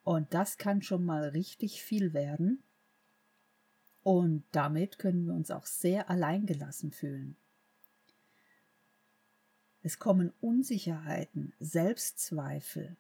Und 0.04 0.34
das 0.34 0.58
kann 0.58 0.82
schon 0.82 1.04
mal 1.04 1.28
richtig 1.28 1.82
viel 1.82 2.12
werden. 2.12 2.62
Und 4.02 4.44
damit 4.52 4.98
können 4.98 5.26
wir 5.26 5.34
uns 5.34 5.50
auch 5.50 5.66
sehr 5.66 6.08
alleingelassen 6.08 6.90
fühlen. 6.90 7.36
Es 9.82 9.98
kommen 9.98 10.32
Unsicherheiten, 10.40 11.54
Selbstzweifel 11.58 12.96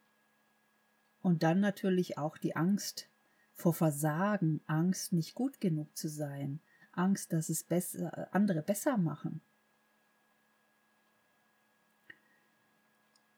und 1.22 1.42
dann 1.42 1.60
natürlich 1.60 2.16
auch 2.16 2.38
die 2.38 2.56
Angst 2.56 3.08
vor 3.52 3.74
Versagen, 3.74 4.60
Angst, 4.66 5.12
nicht 5.12 5.34
gut 5.34 5.60
genug 5.60 5.94
zu 5.96 6.08
sein, 6.08 6.60
Angst, 6.92 7.32
dass 7.32 7.50
es 7.50 7.62
besser, 7.62 8.28
andere 8.34 8.62
besser 8.62 8.96
machen. 8.96 9.42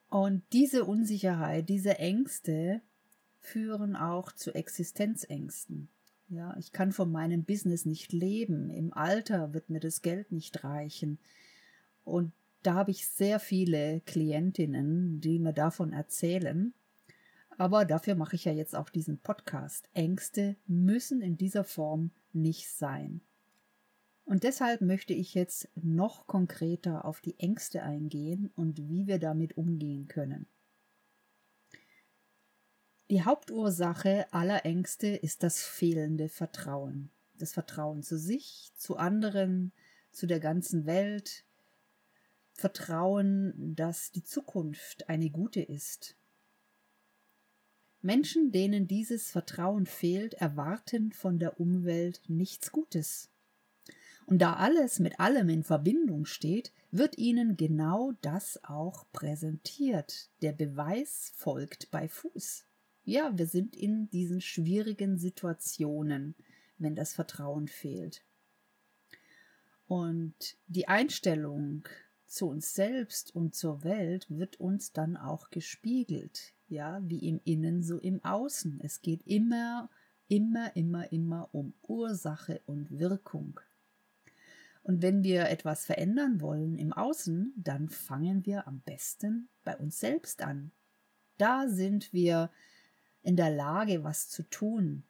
Und 0.08 0.44
diese 0.52 0.84
Unsicherheit, 0.84 1.68
diese 1.68 1.98
Ängste 1.98 2.82
führen 3.40 3.96
auch 3.96 4.30
zu 4.30 4.54
Existenzängsten. 4.54 5.88
Ja, 6.28 6.56
ich 6.58 6.72
kann 6.72 6.92
von 6.92 7.12
meinem 7.12 7.44
Business 7.44 7.84
nicht 7.84 8.12
leben. 8.12 8.70
Im 8.70 8.92
Alter 8.92 9.52
wird 9.52 9.70
mir 9.70 9.80
das 9.80 10.02
Geld 10.02 10.32
nicht 10.32 10.64
reichen. 10.64 11.18
Und 12.04 12.32
da 12.62 12.74
habe 12.74 12.90
ich 12.90 13.06
sehr 13.06 13.40
viele 13.40 14.00
Klientinnen, 14.00 15.20
die 15.20 15.38
mir 15.38 15.52
davon 15.52 15.92
erzählen. 15.92 16.72
Aber 17.58 17.84
dafür 17.84 18.14
mache 18.14 18.36
ich 18.36 18.44
ja 18.44 18.52
jetzt 18.52 18.74
auch 18.74 18.88
diesen 18.88 19.18
Podcast. 19.18 19.88
Ängste 19.92 20.56
müssen 20.66 21.20
in 21.20 21.36
dieser 21.36 21.64
Form 21.64 22.10
nicht 22.32 22.68
sein. 22.68 23.20
Und 24.24 24.44
deshalb 24.44 24.80
möchte 24.80 25.12
ich 25.12 25.34
jetzt 25.34 25.68
noch 25.74 26.26
konkreter 26.26 27.04
auf 27.04 27.20
die 27.20 27.38
Ängste 27.38 27.82
eingehen 27.82 28.50
und 28.54 28.78
wie 28.88 29.06
wir 29.06 29.18
damit 29.18 29.56
umgehen 29.56 30.08
können. 30.08 30.46
Die 33.12 33.24
Hauptursache 33.24 34.32
aller 34.32 34.64
Ängste 34.64 35.08
ist 35.08 35.42
das 35.42 35.62
fehlende 35.62 36.30
Vertrauen. 36.30 37.10
Das 37.36 37.52
Vertrauen 37.52 38.02
zu 38.02 38.16
sich, 38.16 38.72
zu 38.74 38.96
anderen, 38.96 39.72
zu 40.12 40.26
der 40.26 40.40
ganzen 40.40 40.86
Welt, 40.86 41.44
Vertrauen, 42.54 43.74
dass 43.76 44.12
die 44.12 44.24
Zukunft 44.24 45.10
eine 45.10 45.28
gute 45.28 45.60
ist. 45.60 46.16
Menschen, 48.00 48.50
denen 48.50 48.88
dieses 48.88 49.30
Vertrauen 49.30 49.84
fehlt, 49.84 50.32
erwarten 50.32 51.12
von 51.12 51.38
der 51.38 51.60
Umwelt 51.60 52.22
nichts 52.28 52.72
Gutes. 52.72 53.28
Und 54.24 54.38
da 54.38 54.54
alles 54.54 55.00
mit 55.00 55.20
allem 55.20 55.50
in 55.50 55.64
Verbindung 55.64 56.24
steht, 56.24 56.72
wird 56.90 57.18
ihnen 57.18 57.58
genau 57.58 58.12
das 58.22 58.58
auch 58.64 59.04
präsentiert. 59.12 60.30
Der 60.40 60.52
Beweis 60.52 61.32
folgt 61.36 61.90
bei 61.90 62.08
Fuß. 62.08 62.64
Ja, 63.04 63.36
wir 63.36 63.46
sind 63.46 63.74
in 63.74 64.08
diesen 64.10 64.40
schwierigen 64.40 65.18
Situationen, 65.18 66.36
wenn 66.78 66.94
das 66.94 67.14
Vertrauen 67.14 67.66
fehlt. 67.66 68.24
Und 69.88 70.56
die 70.68 70.88
Einstellung 70.88 71.88
zu 72.26 72.48
uns 72.48 72.74
selbst 72.74 73.34
und 73.34 73.54
zur 73.54 73.82
Welt 73.84 74.26
wird 74.30 74.60
uns 74.60 74.92
dann 74.92 75.16
auch 75.16 75.50
gespiegelt, 75.50 76.54
ja, 76.68 77.00
wie 77.02 77.28
im 77.28 77.40
Innen 77.44 77.82
so 77.82 77.98
im 77.98 78.24
Außen. 78.24 78.80
Es 78.82 79.02
geht 79.02 79.26
immer, 79.26 79.90
immer, 80.28 80.74
immer, 80.76 81.12
immer 81.12 81.48
um 81.52 81.74
Ursache 81.82 82.62
und 82.66 82.98
Wirkung. 82.98 83.60
Und 84.84 85.02
wenn 85.02 85.22
wir 85.22 85.48
etwas 85.48 85.84
verändern 85.84 86.40
wollen 86.40 86.78
im 86.78 86.92
Außen, 86.92 87.52
dann 87.56 87.88
fangen 87.88 88.46
wir 88.46 88.66
am 88.66 88.80
besten 88.80 89.48
bei 89.64 89.76
uns 89.76 90.00
selbst 90.00 90.42
an. 90.42 90.70
Da 91.36 91.68
sind 91.68 92.12
wir 92.12 92.50
in 93.22 93.36
der 93.36 93.50
Lage, 93.50 94.04
was 94.04 94.28
zu 94.28 94.42
tun. 94.42 95.04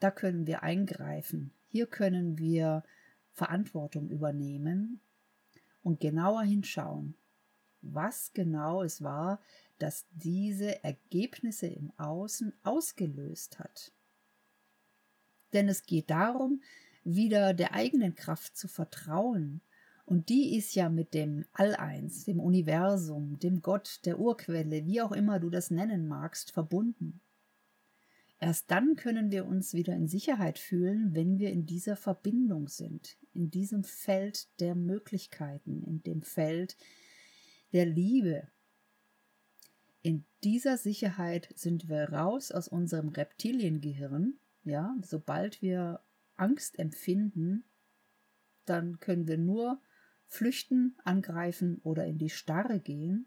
Da 0.00 0.10
können 0.10 0.46
wir 0.46 0.62
eingreifen. 0.62 1.52
Hier 1.68 1.86
können 1.86 2.38
wir 2.38 2.84
Verantwortung 3.32 4.10
übernehmen 4.10 5.00
und 5.82 6.00
genauer 6.00 6.42
hinschauen, 6.42 7.14
was 7.80 8.32
genau 8.32 8.82
es 8.82 9.02
war, 9.02 9.40
das 9.78 10.06
diese 10.12 10.82
Ergebnisse 10.84 11.66
im 11.66 11.92
Außen 11.96 12.52
ausgelöst 12.62 13.58
hat. 13.58 13.92
Denn 15.52 15.68
es 15.68 15.84
geht 15.84 16.10
darum, 16.10 16.62
wieder 17.04 17.52
der 17.52 17.74
eigenen 17.74 18.14
Kraft 18.14 18.56
zu 18.56 18.68
vertrauen, 18.68 19.60
und 20.04 20.28
die 20.28 20.56
ist 20.56 20.74
ja 20.74 20.88
mit 20.88 21.14
dem 21.14 21.44
All-Eins, 21.52 22.24
dem 22.24 22.40
Universum, 22.40 23.38
dem 23.38 23.62
Gott, 23.62 24.00
der 24.04 24.18
Urquelle, 24.18 24.84
wie 24.84 25.00
auch 25.00 25.12
immer 25.12 25.38
du 25.38 25.48
das 25.48 25.70
nennen 25.70 26.08
magst, 26.08 26.50
verbunden. 26.50 27.20
Erst 28.40 28.72
dann 28.72 28.96
können 28.96 29.30
wir 29.30 29.46
uns 29.46 29.72
wieder 29.72 29.94
in 29.94 30.08
Sicherheit 30.08 30.58
fühlen, 30.58 31.14
wenn 31.14 31.38
wir 31.38 31.50
in 31.50 31.64
dieser 31.64 31.94
Verbindung 31.94 32.66
sind, 32.66 33.16
in 33.34 33.50
diesem 33.50 33.84
Feld 33.84 34.48
der 34.58 34.74
Möglichkeiten, 34.74 35.84
in 35.84 36.02
dem 36.02 36.22
Feld 36.22 36.76
der 37.72 37.86
Liebe. 37.86 38.48
In 40.02 40.24
dieser 40.42 40.76
Sicherheit 40.76 41.48
sind 41.54 41.88
wir 41.88 42.12
raus 42.12 42.50
aus 42.50 42.66
unserem 42.66 43.10
Reptiliengehirn. 43.10 44.34
Ja, 44.64 44.96
sobald 45.02 45.62
wir 45.62 46.00
Angst 46.34 46.80
empfinden, 46.80 47.62
dann 48.64 48.98
können 48.98 49.28
wir 49.28 49.38
nur 49.38 49.80
flüchten, 50.32 50.96
angreifen 51.04 51.78
oder 51.84 52.06
in 52.06 52.16
die 52.16 52.30
Starre 52.30 52.80
gehen. 52.80 53.26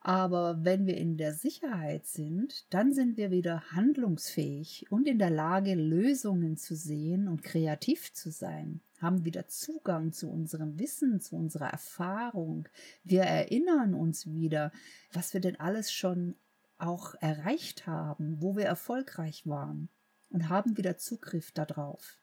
Aber 0.00 0.64
wenn 0.64 0.86
wir 0.86 0.96
in 0.96 1.16
der 1.16 1.32
Sicherheit 1.32 2.06
sind, 2.06 2.72
dann 2.72 2.92
sind 2.92 3.16
wir 3.16 3.30
wieder 3.30 3.70
handlungsfähig 3.72 4.86
und 4.90 5.06
in 5.06 5.18
der 5.18 5.30
Lage, 5.30 5.74
Lösungen 5.74 6.56
zu 6.56 6.74
sehen 6.74 7.28
und 7.28 7.42
kreativ 7.42 8.12
zu 8.12 8.30
sein, 8.30 8.80
haben 9.00 9.24
wieder 9.24 9.46
Zugang 9.48 10.12
zu 10.12 10.28
unserem 10.28 10.78
Wissen, 10.78 11.20
zu 11.20 11.36
unserer 11.36 11.68
Erfahrung. 11.68 12.68
Wir 13.04 13.22
erinnern 13.22 13.94
uns 13.94 14.26
wieder, 14.26 14.72
was 15.12 15.34
wir 15.34 15.40
denn 15.40 15.58
alles 15.58 15.92
schon 15.92 16.34
auch 16.78 17.14
erreicht 17.20 17.86
haben, 17.86 18.40
wo 18.40 18.56
wir 18.56 18.64
erfolgreich 18.64 19.46
waren 19.46 19.88
und 20.30 20.48
haben 20.48 20.76
wieder 20.76 20.98
Zugriff 20.98 21.52
darauf. 21.52 22.18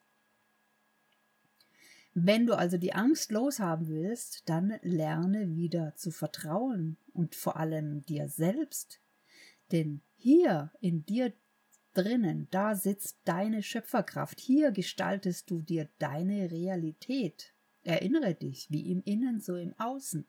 Wenn 2.14 2.46
du 2.46 2.54
also 2.54 2.78
die 2.78 2.94
Angst 2.94 3.32
loshaben 3.32 3.88
willst, 3.88 4.48
dann 4.48 4.80
lerne 4.84 5.56
wieder 5.56 5.96
zu 5.96 6.12
vertrauen 6.12 6.98
und 7.12 7.36
vor 7.36 7.58
allem 7.58 8.06
dir 8.06 8.30
selbst. 8.30 9.00
Denn 9.72 10.02
hier 10.16 10.72
in 10.80 11.06
dir 11.06 11.34
drinnen, 11.94 12.48
da 12.52 12.76
sitzt 12.76 13.18
deine 13.26 13.64
Schöpferkraft. 13.64 14.40
Hier 14.40 14.72
gestaltest 14.72 15.50
du 15.50 15.62
dir 15.62 15.90
deine 15.98 16.52
Realität. 16.52 17.54
Erinnere 17.84 18.36
dich, 18.36 18.70
wie 18.70 18.92
im 18.92 19.02
Innen, 19.04 19.42
so 19.42 19.56
im 19.56 19.74
Außen. 19.80 20.26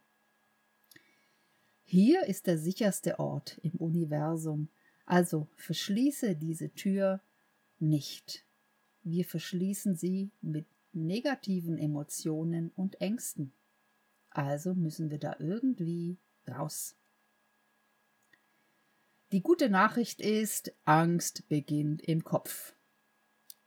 Hier 1.85 2.25
ist 2.25 2.47
der 2.47 2.59
sicherste 2.59 3.19
Ort 3.19 3.59
im 3.63 3.75
Universum. 3.75 4.69
Also 5.05 5.49
verschließe 5.57 6.35
diese 6.35 6.71
Tür 6.71 7.21
nicht. 7.79 8.47
Wir 9.03 9.27
verschließen 9.27 9.97
sie 9.97 10.31
mit 10.41 10.67
negativen 10.95 11.79
Emotionen 11.79 12.71
und 12.77 13.01
Ängsten. 13.01 13.53
Also 14.31 14.75
müssen 14.75 15.11
wir 15.11 15.19
da 15.19 15.37
irgendwie 15.39 16.19
raus. 16.49 16.97
Die 19.33 19.43
gute 19.43 19.69
Nachricht 19.69 20.21
ist, 20.21 20.73
Angst 20.85 21.49
beginnt 21.49 22.03
im 22.03 22.25
Kopf. 22.25 22.75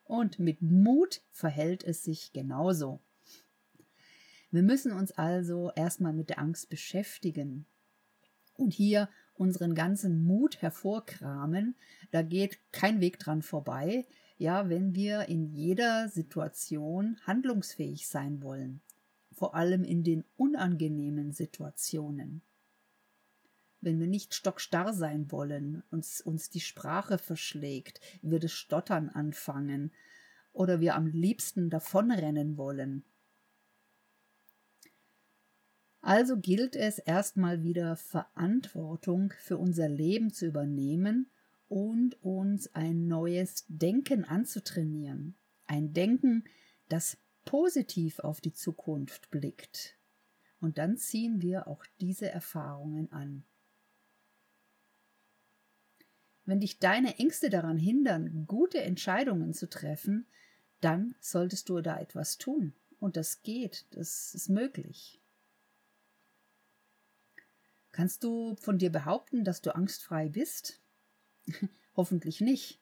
Und 0.04 0.40
mit 0.40 0.62
Mut 0.62 1.22
verhält 1.32 1.84
es 1.84 2.04
sich 2.04 2.32
genauso. 2.32 3.02
Wir 4.52 4.64
müssen 4.64 4.94
uns 4.94 5.12
also 5.12 5.72
erstmal 5.76 6.14
mit 6.14 6.30
der 6.30 6.40
Angst 6.40 6.70
beschäftigen 6.70 7.66
und 8.56 8.74
hier 8.74 9.10
unseren 9.36 9.76
ganzen 9.76 10.24
Mut 10.24 10.62
hervorkramen. 10.62 11.76
Da 12.12 12.22
geht 12.22 12.60
kein 12.72 13.02
Weg 13.02 13.20
dran 13.20 13.42
vorbei 13.42 14.06
ja, 14.38 14.70
wenn 14.70 14.94
wir 14.94 15.28
in 15.28 15.46
jeder 15.48 16.10
Situation 16.10 17.18
handlungsfähig 17.26 18.08
sein 18.08 18.42
wollen, 18.44 18.82
vor 19.32 19.56
allem 19.56 19.84
in 19.84 20.04
den 20.04 20.24
unangenehmen 20.36 21.32
Situationen. 21.32 22.42
Wenn 23.82 24.00
wir 24.00 24.08
nicht 24.08 24.34
stockstarr 24.34 24.94
sein 24.94 25.32
wollen, 25.32 25.84
uns, 25.92 26.22
uns 26.22 26.50
die 26.50 26.60
Sprache 26.60 27.18
verschlägt, 27.18 28.00
wir 28.22 28.40
das 28.40 28.52
Stottern 28.52 29.10
anfangen 29.10 29.92
oder 30.54 30.80
wir 30.80 30.96
am 30.96 31.08
liebsten 31.08 31.70
davonrennen 31.70 32.58
wollen. 32.58 33.04
Also 36.02 36.38
gilt 36.38 36.76
es 36.76 37.00
erstmal 37.00 37.64
wieder 37.64 37.96
Verantwortung 37.96 39.34
für 39.40 39.58
unser 39.58 39.90
Leben 39.90 40.32
zu 40.32 40.46
übernehmen 40.46 41.30
und 41.70 42.22
uns 42.24 42.74
ein 42.76 43.08
neues 43.08 43.66
Denken 43.68 44.26
anzutrainieren. 44.26 45.36
Ein 45.66 45.94
Denken, 45.94 46.46
das 46.90 47.18
positiv 47.46 48.20
auf 48.20 48.42
die 48.42 48.54
Zukunft 48.54 49.30
blickt. 49.30 49.98
Und 50.60 50.78
dann 50.78 50.98
ziehen 50.98 51.42
wir 51.42 51.68
auch 51.68 51.86
diese 52.00 52.30
Erfahrungen 52.30 53.12
an. 53.12 53.44
Wenn 56.46 56.62
dich 56.62 56.80
deine 56.80 57.20
Ängste 57.20 57.50
daran 57.50 57.78
hindern, 57.78 58.46
gute 58.48 58.82
Entscheidungen 58.82 59.54
zu 59.54 59.70
treffen, 59.70 60.26
dann 60.80 61.16
solltest 61.20 61.68
du 61.70 61.82
da 61.82 62.00
etwas 62.00 62.38
tun. 62.38 62.74
Und 63.00 63.18
das 63.18 63.44
geht, 63.44 63.86
das 63.92 64.34
ist 64.34 64.50
möglich. 64.50 65.22
Kannst 67.92 68.24
du 68.24 68.56
von 68.56 68.78
dir 68.78 68.92
behaupten, 68.92 69.44
dass 69.44 69.62
du 69.62 69.76
angstfrei 69.76 70.30
bist? 70.30 70.82
Hoffentlich 71.96 72.42
nicht. 72.42 72.80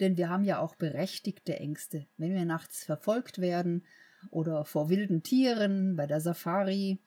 Denn 0.00 0.16
wir 0.16 0.28
haben 0.28 0.44
ja 0.44 0.60
auch 0.60 0.74
berechtigte 0.74 1.56
Ängste. 1.58 2.06
Wenn 2.16 2.32
wir 2.32 2.44
nachts 2.44 2.84
verfolgt 2.84 3.38
werden 3.38 3.84
oder 4.30 4.64
vor 4.64 4.88
wilden 4.88 5.22
Tieren 5.22 5.96
bei 5.96 6.06
der 6.06 6.20
Safari. 6.20 6.98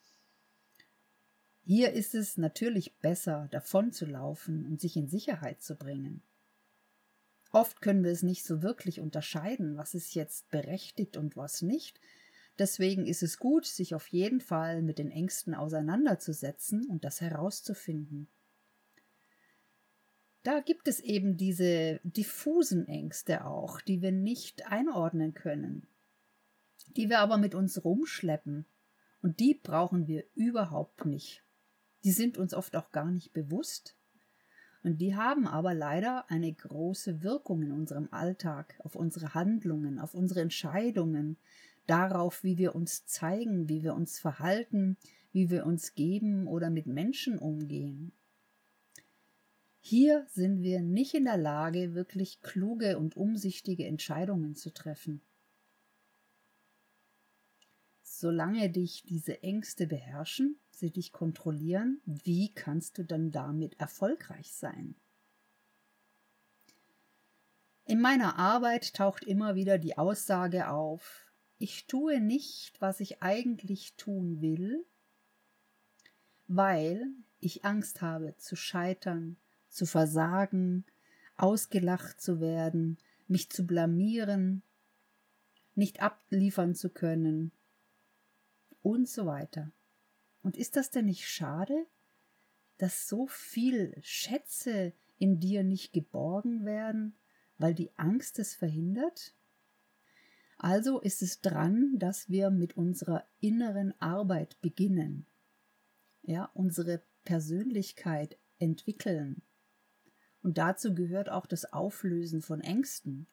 Hier 1.65 1.93
ist 1.93 2.13
es 2.13 2.37
natürlich 2.37 2.97
besser, 2.97 3.47
davon 3.51 3.91
zu 3.91 4.05
laufen 4.05 4.65
und 4.65 4.81
sich 4.81 4.97
in 4.97 5.07
Sicherheit 5.07 5.61
zu 5.61 5.75
bringen. 5.75 6.21
Oft 7.51 7.81
können 7.81 8.03
wir 8.03 8.11
es 8.11 8.23
nicht 8.23 8.45
so 8.45 8.63
wirklich 8.63 8.99
unterscheiden, 8.99 9.77
was 9.77 9.93
ist 9.93 10.15
jetzt 10.15 10.49
berechtigt 10.49 11.17
und 11.17 11.37
was 11.37 11.61
nicht. 11.61 11.99
Deswegen 12.59 13.05
ist 13.05 13.23
es 13.23 13.37
gut, 13.37 13.65
sich 13.65 13.95
auf 13.95 14.07
jeden 14.07 14.41
Fall 14.41 14.81
mit 14.81 14.99
den 14.99 15.11
Ängsten 15.11 15.53
auseinanderzusetzen 15.53 16.85
und 16.87 17.03
das 17.03 17.21
herauszufinden. 17.21 18.27
Da 20.43 20.59
gibt 20.59 20.89
es 20.89 20.99
eben 20.99 21.37
diese 21.37 22.01
diffusen 22.03 22.85
Ängste 22.87 23.45
auch, 23.45 23.79
die 23.79 24.01
wir 24.01 24.11
nicht 24.11 24.67
einordnen 24.67 25.33
können, 25.33 25.87
die 26.97 27.09
wir 27.09 27.19
aber 27.19 27.37
mit 27.37 27.55
uns 27.55 27.83
rumschleppen. 27.83 28.65
Und 29.21 29.39
die 29.39 29.53
brauchen 29.53 30.05
wir 30.05 30.25
überhaupt 30.35 31.05
nicht. 31.05 31.43
Die 32.03 32.11
sind 32.11 32.37
uns 32.37 32.53
oft 32.53 32.75
auch 32.75 32.91
gar 32.91 33.09
nicht 33.09 33.31
bewusst. 33.31 33.95
Und 34.83 34.99
die 34.99 35.15
haben 35.15 35.47
aber 35.47 35.73
leider 35.73 36.29
eine 36.29 36.51
große 36.51 37.23
Wirkung 37.23 37.61
in 37.61 37.71
unserem 37.71 38.09
Alltag, 38.11 38.75
auf 38.79 38.97
unsere 38.97 39.33
Handlungen, 39.33 39.97
auf 39.97 40.13
unsere 40.13 40.41
Entscheidungen, 40.41 41.37
darauf, 41.87 42.43
wie 42.43 42.57
wir 42.57 42.75
uns 42.75 43.05
zeigen, 43.05 43.69
wie 43.69 43.83
wir 43.83 43.93
uns 43.93 44.19
verhalten, 44.19 44.97
wie 45.31 45.49
wir 45.49 45.65
uns 45.65 45.95
geben 45.95 46.47
oder 46.47 46.69
mit 46.69 46.85
Menschen 46.85 47.39
umgehen. 47.39 48.11
Hier 49.85 50.25
sind 50.29 50.61
wir 50.61 50.81
nicht 50.81 51.13
in 51.13 51.25
der 51.25 51.35
Lage, 51.35 51.93
wirklich 51.93 52.39
kluge 52.39 52.97
und 52.97 53.17
umsichtige 53.17 53.85
Entscheidungen 53.85 54.55
zu 54.55 54.73
treffen. 54.73 55.21
Solange 58.01 58.69
dich 58.69 59.03
diese 59.03 59.43
Ängste 59.43 59.85
beherrschen, 59.85 60.57
sie 60.71 60.89
dich 60.89 61.11
kontrollieren, 61.11 61.99
wie 62.05 62.53
kannst 62.53 62.97
du 62.97 63.03
dann 63.03 63.31
damit 63.31 63.77
erfolgreich 63.77 64.53
sein? 64.53 64.95
In 67.83 67.99
meiner 67.99 68.39
Arbeit 68.39 68.93
taucht 68.93 69.25
immer 69.25 69.55
wieder 69.55 69.77
die 69.79 69.97
Aussage 69.97 70.69
auf, 70.69 71.29
ich 71.57 71.87
tue 71.87 72.21
nicht, 72.21 72.79
was 72.79 73.01
ich 73.01 73.21
eigentlich 73.21 73.97
tun 73.97 74.39
will, 74.39 74.85
weil 76.47 77.05
ich 77.41 77.65
Angst 77.65 78.01
habe 78.01 78.37
zu 78.37 78.55
scheitern, 78.55 79.35
zu 79.73 79.85
versagen, 79.85 80.85
ausgelacht 81.35 82.21
zu 82.21 82.39
werden, 82.39 82.97
mich 83.27 83.49
zu 83.49 83.65
blamieren, 83.65 84.61
nicht 85.75 86.01
abliefern 86.01 86.75
zu 86.75 86.89
können 86.89 87.51
und 88.81 89.07
so 89.07 89.25
weiter. 89.25 89.71
Und 90.43 90.57
ist 90.57 90.75
das 90.75 90.91
denn 90.91 91.05
nicht 91.05 91.27
schade, 91.27 91.87
dass 92.77 93.07
so 93.07 93.27
viel 93.27 93.95
Schätze 94.01 94.93
in 95.17 95.39
dir 95.39 95.63
nicht 95.63 95.93
geborgen 95.93 96.65
werden, 96.65 97.15
weil 97.57 97.73
die 97.73 97.91
Angst 97.97 98.39
es 98.39 98.53
verhindert? 98.53 99.33
Also 100.57 100.99
ist 100.99 101.21
es 101.21 101.41
dran, 101.41 101.97
dass 101.97 102.29
wir 102.29 102.49
mit 102.49 102.77
unserer 102.77 103.25
inneren 103.39 103.93
Arbeit 103.99 104.59
beginnen. 104.61 105.25
Ja, 106.21 106.51
unsere 106.53 107.03
Persönlichkeit 107.23 108.37
entwickeln. 108.59 109.41
Und 110.43 110.57
dazu 110.57 110.93
gehört 110.93 111.29
auch 111.29 111.45
das 111.45 111.71
Auflösen 111.71 112.41
von 112.41 112.61
Ängsten. 112.61 113.27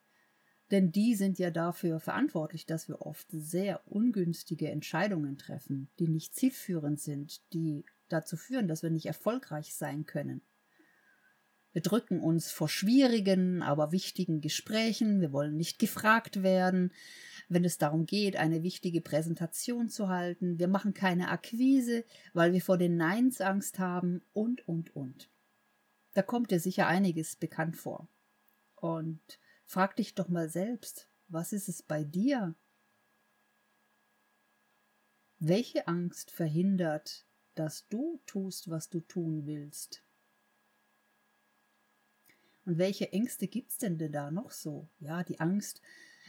Denn 0.70 0.92
die 0.92 1.16
sind 1.16 1.40
ja 1.40 1.50
dafür 1.50 1.98
verantwortlich, 1.98 2.64
dass 2.64 2.88
wir 2.88 3.02
oft 3.02 3.26
sehr 3.32 3.82
ungünstige 3.86 4.70
Entscheidungen 4.70 5.36
treffen, 5.36 5.90
die 5.98 6.06
nicht 6.06 6.36
zielführend 6.36 7.00
sind, 7.00 7.40
die 7.52 7.84
dazu 8.08 8.36
führen, 8.36 8.68
dass 8.68 8.84
wir 8.84 8.90
nicht 8.90 9.06
erfolgreich 9.06 9.74
sein 9.74 10.06
können. 10.06 10.42
Wir 11.72 11.82
drücken 11.82 12.20
uns 12.20 12.50
vor 12.50 12.68
schwierigen, 12.68 13.62
aber 13.62 13.92
wichtigen 13.92 14.40
Gesprächen, 14.40 15.20
wir 15.20 15.32
wollen 15.32 15.56
nicht 15.56 15.78
gefragt 15.78 16.42
werden, 16.42 16.92
wenn 17.48 17.64
es 17.64 17.78
darum 17.78 18.06
geht, 18.06 18.36
eine 18.36 18.62
wichtige 18.62 19.00
Präsentation 19.00 19.88
zu 19.88 20.08
halten, 20.08 20.58
wir 20.58 20.68
machen 20.68 20.94
keine 20.94 21.28
Akquise, 21.28 22.04
weil 22.32 22.52
wir 22.52 22.60
vor 22.60 22.78
den 22.78 22.96
Neins 22.96 23.40
Angst 23.40 23.78
haben 23.80 24.22
und, 24.32 24.66
und, 24.66 24.94
und. 24.94 25.30
Da 26.14 26.22
kommt 26.22 26.50
dir 26.50 26.60
sicher 26.60 26.86
einiges 26.86 27.36
bekannt 27.36 27.76
vor. 27.76 28.08
Und 28.74 29.20
frag 29.64 29.96
dich 29.96 30.14
doch 30.14 30.28
mal 30.28 30.48
selbst, 30.48 31.08
was 31.28 31.52
ist 31.52 31.68
es 31.68 31.82
bei 31.82 32.02
dir? 32.02 32.54
Welche 35.38 35.86
Angst 35.86 36.30
verhindert, 36.30 37.24
dass 37.54 37.88
du 37.88 38.20
tust, 38.26 38.68
was 38.68 38.88
du 38.88 39.00
tun 39.00 39.46
willst? 39.46 40.04
Und 42.64 42.78
welche 42.78 43.12
Ängste 43.12 43.48
gibt's 43.48 43.78
denn, 43.78 43.98
denn 43.98 44.12
da 44.12 44.30
noch 44.30 44.50
so? 44.50 44.88
Ja, 44.98 45.24
die 45.24 45.40
Angst, 45.40 45.80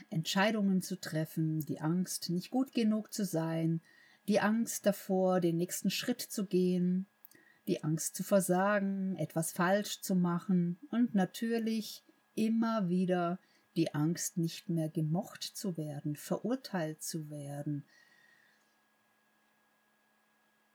Entscheidungen 0.08 0.82
zu 0.82 0.98
treffen, 0.98 1.60
die 1.60 1.80
Angst, 1.80 2.30
nicht 2.30 2.50
gut 2.50 2.72
genug 2.72 3.12
zu 3.12 3.24
sein, 3.24 3.82
die 4.28 4.40
Angst 4.40 4.86
davor, 4.86 5.40
den 5.40 5.56
nächsten 5.56 5.90
Schritt 5.90 6.20
zu 6.20 6.46
gehen, 6.46 7.06
die 7.72 7.82
Angst 7.82 8.14
zu 8.16 8.22
versagen, 8.22 9.16
etwas 9.16 9.52
falsch 9.52 10.02
zu 10.02 10.14
machen 10.14 10.78
und 10.90 11.14
natürlich 11.14 12.04
immer 12.34 12.90
wieder 12.90 13.40
die 13.76 13.94
Angst, 13.94 14.36
nicht 14.36 14.68
mehr 14.68 14.90
gemocht 14.90 15.42
zu 15.42 15.78
werden, 15.78 16.14
verurteilt 16.14 17.02
zu 17.02 17.30
werden. 17.30 17.86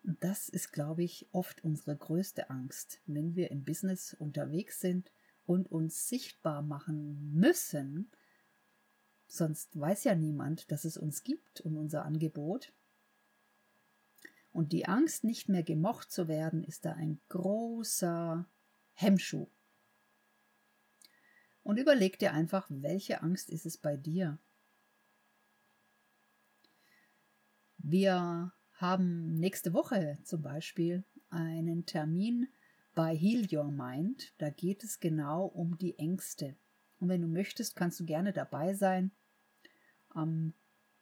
Und 0.01 0.23
das 0.23 0.49
ist, 0.49 0.71
glaube 0.71 1.03
ich, 1.03 1.27
oft 1.33 1.63
unsere 1.63 1.95
größte 1.95 2.49
Angst, 2.49 2.99
wenn 3.05 3.35
wir 3.35 3.51
im 3.51 3.63
Business 3.63 4.15
unterwegs 4.15 4.79
sind 4.79 5.11
und 5.45 5.71
uns 5.71 6.07
sichtbar 6.07 6.63
machen 6.63 7.31
müssen, 7.31 8.09
sonst 9.27 9.79
weiß 9.79 10.05
ja 10.05 10.15
niemand, 10.15 10.71
dass 10.71 10.83
es 10.83 10.97
uns 10.97 11.21
gibt 11.21 11.61
und 11.61 11.77
unser 11.77 12.05
Angebot. 12.05 12.73
Und 14.57 14.73
die 14.73 14.87
Angst, 14.87 15.23
nicht 15.23 15.49
mehr 15.49 15.61
gemocht 15.61 16.11
zu 16.11 16.27
werden, 16.27 16.63
ist 16.63 16.83
da 16.83 16.93
ein 16.93 17.21
großer 17.29 18.49
Hemmschuh. 18.93 19.47
Und 21.61 21.77
überleg 21.77 22.17
dir 22.17 22.33
einfach, 22.33 22.65
welche 22.71 23.21
Angst 23.21 23.51
ist 23.51 23.67
es 23.67 23.77
bei 23.77 23.95
dir? 23.97 24.39
Wir 27.77 28.51
haben 28.71 29.35
nächste 29.35 29.73
Woche 29.73 30.17
zum 30.23 30.41
Beispiel 30.41 31.03
einen 31.29 31.85
Termin 31.85 32.47
bei 32.95 33.15
Heal 33.15 33.45
Your 33.51 33.71
Mind. 33.71 34.33
Da 34.39 34.49
geht 34.49 34.83
es 34.83 34.99
genau 34.99 35.45
um 35.45 35.77
die 35.77 35.99
Ängste. 35.99 36.55
Und 36.97 37.09
wenn 37.09 37.21
du 37.21 37.27
möchtest, 37.27 37.75
kannst 37.75 37.99
du 37.99 38.05
gerne 38.05 38.33
dabei 38.33 38.73
sein 38.73 39.11
am 40.09 40.55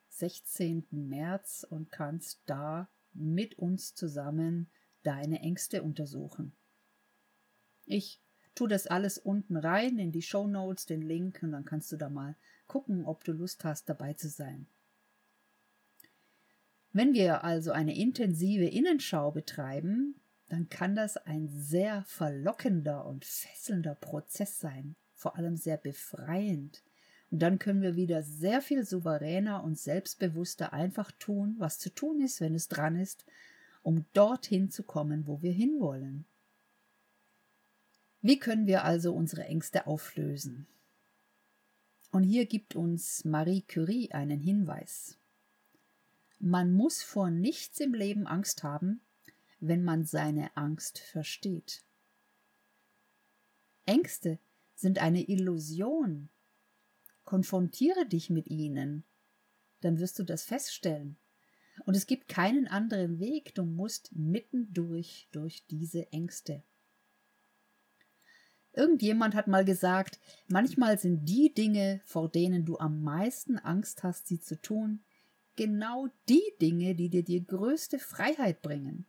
16. 0.10 0.88
März 0.92 1.66
und 1.70 1.90
kannst 1.90 2.42
da 2.48 2.90
mit 3.16 3.58
uns 3.58 3.96
zusammen 3.96 4.70
deine 5.04 5.40
Ängste 5.40 5.84
untersuchen. 5.84 6.54
Ich 7.86 8.22
tue 8.56 8.68
das 8.68 8.88
alles 8.88 9.18
unten 9.18 9.58
rein 9.58 10.00
in 10.00 10.12
die 10.12 10.22
Show 10.22 10.48
Notes, 10.48 10.86
den 10.86 11.02
Link, 11.02 11.42
und 11.44 11.52
dann 11.52 11.66
kannst 11.66 11.92
du 11.92 11.98
da 11.98 12.10
mal 12.10 12.36
gucken, 12.68 13.06
ob 13.06 13.24
du 13.24 13.32
Lust 13.32 13.64
hast, 13.64 13.90
dabei 13.90 14.14
zu 14.14 14.30
sein. 14.30 14.68
Wenn 16.92 17.14
wir 17.14 17.44
also 17.44 17.72
eine 17.72 17.96
intensive 17.96 18.66
Innenschau 18.66 19.32
betreiben, 19.32 20.16
dann 20.48 20.70
kann 20.70 20.96
das 20.96 21.18
ein 21.18 21.50
sehr 21.50 22.06
verlockender 22.06 23.06
und 23.06 23.26
fesselnder 23.26 23.96
Prozess 23.96 24.60
sein, 24.60 24.96
vor 25.14 25.36
allem 25.36 25.58
sehr 25.58 25.76
befreiend. 25.76 26.85
Und 27.36 27.40
dann 27.40 27.60
können 27.60 27.82
wir 27.82 27.98
wieder 27.98 28.24
sehr 28.24 28.62
viel 28.62 28.86
souveräner 28.86 29.62
und 29.62 29.78
selbstbewusster 29.78 30.72
einfach 30.72 31.12
tun, 31.12 31.56
was 31.58 31.80
zu 31.80 31.94
tun 31.94 32.22
ist, 32.22 32.40
wenn 32.40 32.56
es 32.56 32.70
dran 32.70 32.96
ist, 32.96 33.26
um 33.84 34.06
dorthin 34.14 34.72
zu 34.72 34.84
kommen, 34.84 35.28
wo 35.28 35.42
wir 35.42 35.52
hinwollen. 35.52 36.24
Wie 38.22 38.40
können 38.40 38.68
wir 38.68 38.86
also 38.86 39.14
unsere 39.14 39.44
Ängste 39.44 39.86
auflösen? 39.86 40.66
Und 42.10 42.24
hier 42.24 42.46
gibt 42.46 42.74
uns 42.74 43.26
Marie 43.26 43.64
Curie 43.64 44.14
einen 44.14 44.40
Hinweis. 44.40 45.18
Man 46.40 46.72
muss 46.72 47.04
vor 47.04 47.32
nichts 47.32 47.82
im 47.82 47.94
Leben 47.94 48.28
Angst 48.28 48.64
haben, 48.64 49.02
wenn 49.60 49.84
man 49.84 50.06
seine 50.06 50.56
Angst 50.56 51.00
versteht. 51.00 51.84
Ängste 53.86 54.40
sind 54.74 55.00
eine 55.00 55.28
Illusion. 55.28 56.30
Konfrontiere 57.26 58.06
dich 58.06 58.30
mit 58.30 58.48
ihnen, 58.48 59.04
dann 59.82 60.00
wirst 60.00 60.18
du 60.20 60.24
das 60.24 60.44
feststellen. 60.44 61.18
Und 61.86 61.98
es 61.98 62.08
gibt 62.08 62.30
keinen 62.30 62.68
anderen 62.68 63.20
Weg, 63.20 63.54
du 63.56 63.66
musst 63.66 64.16
mittendurch 64.16 65.28
durch 65.32 65.66
diese 65.70 66.12
Ängste. 66.12 66.64
Irgendjemand 68.74 69.36
hat 69.36 69.48
mal 69.48 69.66
gesagt, 69.66 70.20
manchmal 70.48 71.00
sind 71.00 71.26
die 71.26 71.54
Dinge, 71.54 72.02
vor 72.06 72.30
denen 72.30 72.66
du 72.66 72.78
am 72.78 73.02
meisten 73.02 73.58
Angst 73.58 74.04
hast, 74.04 74.28
sie 74.28 74.40
zu 74.40 74.62
tun, 74.62 75.04
genau 75.56 76.08
die 76.28 76.54
Dinge, 76.62 76.96
die 76.96 77.10
dir 77.10 77.24
die 77.24 77.46
größte 77.46 78.00
Freiheit 78.00 78.62
bringen. 78.62 79.06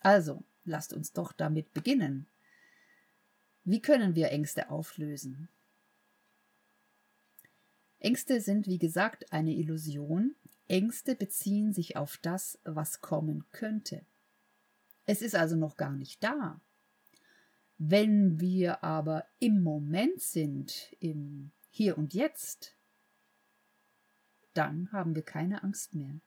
Also, 0.00 0.42
lasst 0.64 0.92
uns 0.92 1.12
doch 1.12 1.32
damit 1.32 1.72
beginnen. 1.72 2.26
Wie 3.64 3.80
können 3.80 4.14
wir 4.14 4.30
Ängste 4.30 4.70
auflösen? 4.70 5.48
Ängste 8.00 8.40
sind, 8.40 8.66
wie 8.66 8.78
gesagt, 8.78 9.32
eine 9.32 9.52
Illusion. 9.52 10.34
Ängste 10.68 11.14
beziehen 11.14 11.72
sich 11.72 11.96
auf 11.96 12.16
das, 12.18 12.58
was 12.64 13.00
kommen 13.00 13.44
könnte. 13.50 14.04
Es 15.06 15.22
ist 15.22 15.34
also 15.34 15.56
noch 15.56 15.76
gar 15.76 15.92
nicht 15.92 16.22
da. 16.22 16.60
Wenn 17.78 18.40
wir 18.40 18.84
aber 18.84 19.24
im 19.38 19.62
Moment 19.62 20.20
sind, 20.20 20.94
im 21.00 21.52
Hier 21.70 21.96
und 21.96 22.12
Jetzt, 22.12 22.76
dann 24.54 24.90
haben 24.92 25.14
wir 25.14 25.22
keine 25.22 25.62
Angst 25.62 25.94
mehr. 25.94 26.20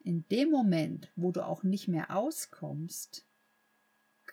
In 0.00 0.28
dem 0.28 0.50
Moment, 0.50 1.10
wo 1.16 1.32
du 1.32 1.44
auch 1.44 1.62
nicht 1.62 1.88
mehr 1.88 2.14
auskommst, 2.14 3.26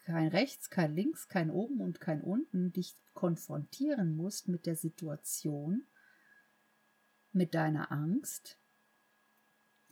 kein 0.03 0.27
rechts, 0.27 0.69
kein 0.69 0.95
links, 0.95 1.27
kein 1.27 1.49
oben 1.49 1.79
und 1.79 1.99
kein 1.99 2.21
unten, 2.21 2.71
dich 2.71 2.95
konfrontieren 3.13 4.15
musst 4.15 4.47
mit 4.47 4.65
der 4.65 4.75
Situation, 4.75 5.85
mit 7.31 7.55
deiner 7.55 7.91
Angst, 7.91 8.57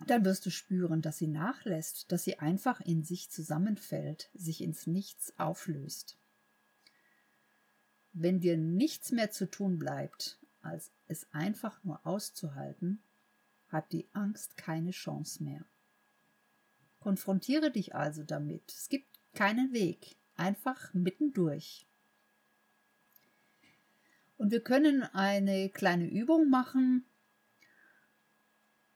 dann 0.08 0.26
wirst 0.26 0.45
du 0.45 0.50
spüren, 0.50 1.02
dass 1.02 1.17
sie 1.17 1.28
nachlässt, 1.28 2.12
dass 2.12 2.24
sie 2.24 2.39
einfach 2.39 2.82
in 2.82 3.04
sich 3.04 3.30
zusammenfällt, 3.30 4.30
sich 4.34 4.62
ins 4.62 4.88
Nichts 4.88 5.38
auflöst. 5.38 6.17
Wenn 8.13 8.39
dir 8.39 8.58
nichts 8.58 9.12
mehr 9.12 9.32
zu 9.32 9.50
tun 9.50 9.78
bleibt, 9.78 10.39
als 10.62 10.91
es 11.08 11.28
einfach 11.32 11.84
nur 11.84 12.06
auszuhalten, 12.06 13.02
hat 13.69 13.91
die 13.91 14.08
Angst 14.13 14.58
keine 14.58 14.91
Chance 14.91 15.43
mehr. 15.43 15.65
Konfrontiere 17.00 17.71
dich 17.71 17.95
also 17.95 18.24
damit. 18.24 18.71
Es 18.71 18.89
gibt 18.89 19.11
keinen 19.34 19.74
Weg, 19.74 20.15
einfach 20.36 20.94
mittendurch. 20.94 21.86
Und 24.38 24.52
wir 24.52 24.62
können 24.62 25.04
eine 25.04 25.70
kleine 25.70 26.10
Übung 26.10 26.50
machen 26.50 27.06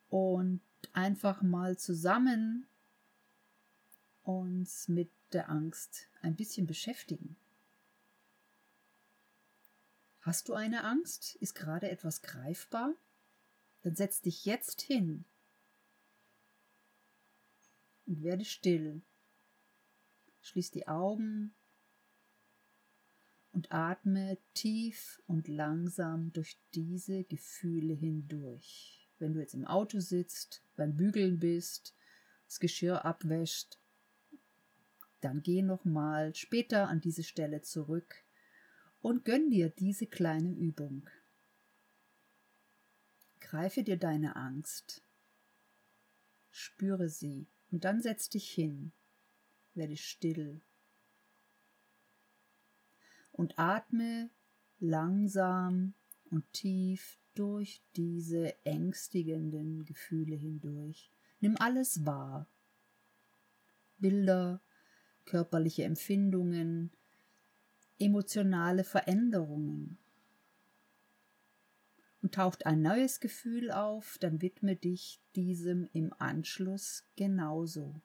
und 0.10 0.62
einfach 0.94 1.42
mal 1.42 1.78
zusammen 1.78 2.68
uns 4.24 4.88
mit 4.88 5.12
der 5.34 5.50
Angst 5.50 6.08
ein 6.22 6.36
bisschen 6.36 6.66
beschäftigen. 6.66 7.36
Hast 10.22 10.50
du 10.50 10.56
eine 10.56 10.84
Angst? 10.84 11.36
Ist 11.36 11.54
gerade 11.54 11.92
etwas 11.92 12.24
greifbar? 12.24 12.96
Dann 13.84 13.96
setz 13.96 14.22
dich 14.22 14.46
jetzt 14.46 14.82
hin 14.82 15.26
und 18.08 18.24
werde 18.24 18.46
still. 18.46 19.04
Schließ 20.46 20.70
die 20.70 20.88
Augen 20.88 21.56
und 23.52 23.72
atme 23.72 24.38
tief 24.54 25.20
und 25.26 25.48
langsam 25.48 26.32
durch 26.34 26.60
diese 26.76 27.24
Gefühle 27.24 27.96
hindurch. 27.96 29.10
Wenn 29.18 29.34
du 29.34 29.40
jetzt 29.40 29.56
im 29.56 29.66
Auto 29.66 30.00
sitzt, 30.00 30.64
beim 30.76 30.96
Bügeln 30.96 31.40
bist, 31.40 31.96
das 32.46 32.60
Geschirr 32.60 33.06
abwäscht, 33.06 33.80
dann 35.20 35.42
geh 35.42 35.64
nochmal 35.64 36.36
später 36.36 36.90
an 36.90 37.02
diese 37.02 37.24
Stelle 37.24 37.64
zurück 37.64 38.24
und 39.02 39.26
gönn 39.26 39.50
dir 39.50 39.70
diese 39.70 40.06
kleine 40.06 40.52
Übung. 40.52 41.10
Greife 43.40 43.82
dir 43.82 43.98
deine 43.98 44.36
Angst, 44.36 45.02
spüre 46.52 47.10
sie 47.10 47.48
und 47.72 47.84
dann 47.84 48.00
setz 48.00 48.30
dich 48.30 48.52
hin, 48.52 48.92
werde 49.76 49.98
still 49.98 50.62
und 53.36 53.60
atme 53.60 54.30
langsam 54.80 55.94
und 56.32 56.52
tief 56.54 57.20
durch 57.34 57.82
diese 57.96 58.56
ängstigenden 58.66 59.84
Gefühle 59.84 60.36
hindurch. 60.36 61.12
Nimm 61.42 61.58
alles 61.58 62.06
wahr. 62.06 62.48
Bilder, 63.98 64.62
körperliche 65.26 65.84
Empfindungen, 65.84 66.92
emotionale 68.00 68.84
Veränderungen. 68.84 69.98
Und 72.22 72.34
taucht 72.36 72.66
ein 72.66 72.82
neues 72.82 73.20
Gefühl 73.20 73.70
auf, 73.70 74.18
dann 74.20 74.42
widme 74.42 74.76
dich 74.76 75.20
diesem 75.36 75.88
im 75.94 76.14
Anschluss 76.18 77.04
genauso. 77.16 78.02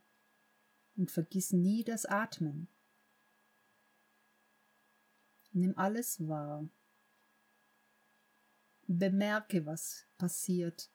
Und 1.01 1.11
vergiss 1.11 1.55
nie 1.55 1.83
das 1.83 2.05
Atmen. 2.05 2.69
Nimm 5.51 5.79
alles 5.79 6.29
wahr 6.29 6.69
bemerke, 8.87 9.65
was 9.65 10.05
passiert 10.19 10.91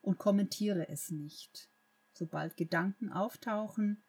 und 0.00 0.16
kommentiere 0.16 0.88
es 0.88 1.10
nicht. 1.10 1.68
Sobald 2.14 2.56
Gedanken 2.56 3.12
auftauchen, 3.12 4.02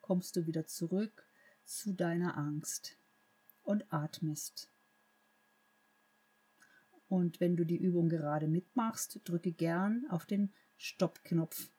kommst 0.00 0.36
du 0.36 0.46
wieder 0.46 0.66
zurück 0.66 1.28
zu 1.66 1.92
deiner 1.92 2.38
Angst 2.38 2.96
und 3.64 3.92
atmest. 3.92 4.70
Und 7.08 7.38
wenn 7.38 7.54
du 7.54 7.66
die 7.66 7.76
Übung 7.76 8.08
gerade 8.08 8.48
mitmachst, 8.48 9.20
drücke 9.24 9.52
gern 9.52 10.06
auf 10.08 10.24
den 10.24 10.54
Stoppknopf 10.78 11.73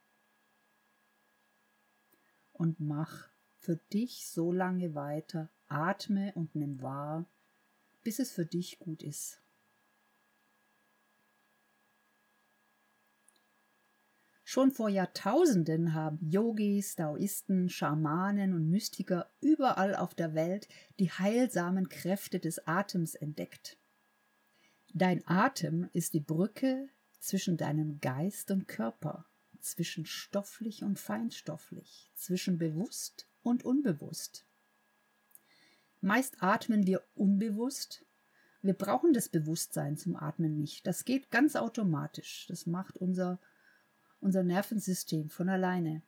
und 2.57 2.79
mach 2.79 3.29
für 3.57 3.77
dich 3.91 4.27
so 4.27 4.51
lange 4.51 4.95
weiter, 4.95 5.49
atme 5.67 6.33
und 6.35 6.55
nimm 6.55 6.81
wahr, 6.81 7.25
bis 8.03 8.19
es 8.19 8.31
für 8.31 8.45
dich 8.45 8.79
gut 8.79 9.03
ist. 9.03 9.41
Schon 14.47 14.71
vor 14.71 14.89
Jahrtausenden 14.89 15.95
haben 15.95 16.19
Yogis, 16.21 16.95
Daoisten, 16.95 17.67
Schamanen 17.67 18.53
und 18.53 18.69
Mystiker 18.69 19.29
überall 19.41 19.95
auf 19.95 20.13
der 20.13 20.35
Welt 20.35 20.67
die 20.99 21.09
heilsamen 21.09 21.89
Kräfte 21.89 22.39
des 22.39 22.65
Atems 22.67 23.15
entdeckt. 23.15 23.77
Dein 24.93 25.27
Atem 25.27 25.89
ist 25.93 26.13
die 26.13 26.21
Brücke 26.21 26.87
zwischen 27.19 27.57
deinem 27.57 27.99
Geist 27.99 28.51
und 28.51 28.67
Körper, 28.67 29.25
zwischen 29.65 30.05
stofflich 30.05 30.83
und 30.83 30.99
feinstofflich, 30.99 32.11
zwischen 32.15 32.57
bewusst 32.57 33.27
und 33.43 33.65
unbewusst. 33.65 34.45
Meist 36.01 36.41
atmen 36.41 36.85
wir 36.85 37.03
unbewusst. 37.15 38.05
Wir 38.61 38.73
brauchen 38.73 39.13
das 39.13 39.29
Bewusstsein 39.29 39.97
zum 39.97 40.15
Atmen 40.15 40.57
nicht. 40.57 40.85
Das 40.85 41.05
geht 41.05 41.31
ganz 41.31 41.55
automatisch. 41.55 42.45
Das 42.47 42.65
macht 42.65 42.97
unser, 42.97 43.39
unser 44.19 44.43
Nervensystem 44.43 45.29
von 45.29 45.49
alleine. 45.49 46.03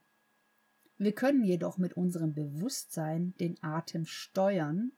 Wir 0.98 1.14
können 1.14 1.44
jedoch 1.44 1.78
mit 1.78 1.94
unserem 1.94 2.34
Bewusstsein 2.34 3.36
den 3.40 3.62
Atem 3.64 4.06
steuern 4.06 4.92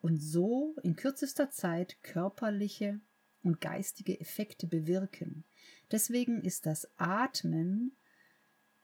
und 0.00 0.18
so 0.18 0.76
in 0.82 0.96
kürzester 0.96 1.50
Zeit 1.50 2.02
körperliche 2.02 3.00
und 3.46 3.60
geistige 3.60 4.20
Effekte 4.20 4.66
bewirken. 4.66 5.44
Deswegen 5.90 6.42
ist 6.42 6.66
das 6.66 6.88
Atmen 6.96 7.96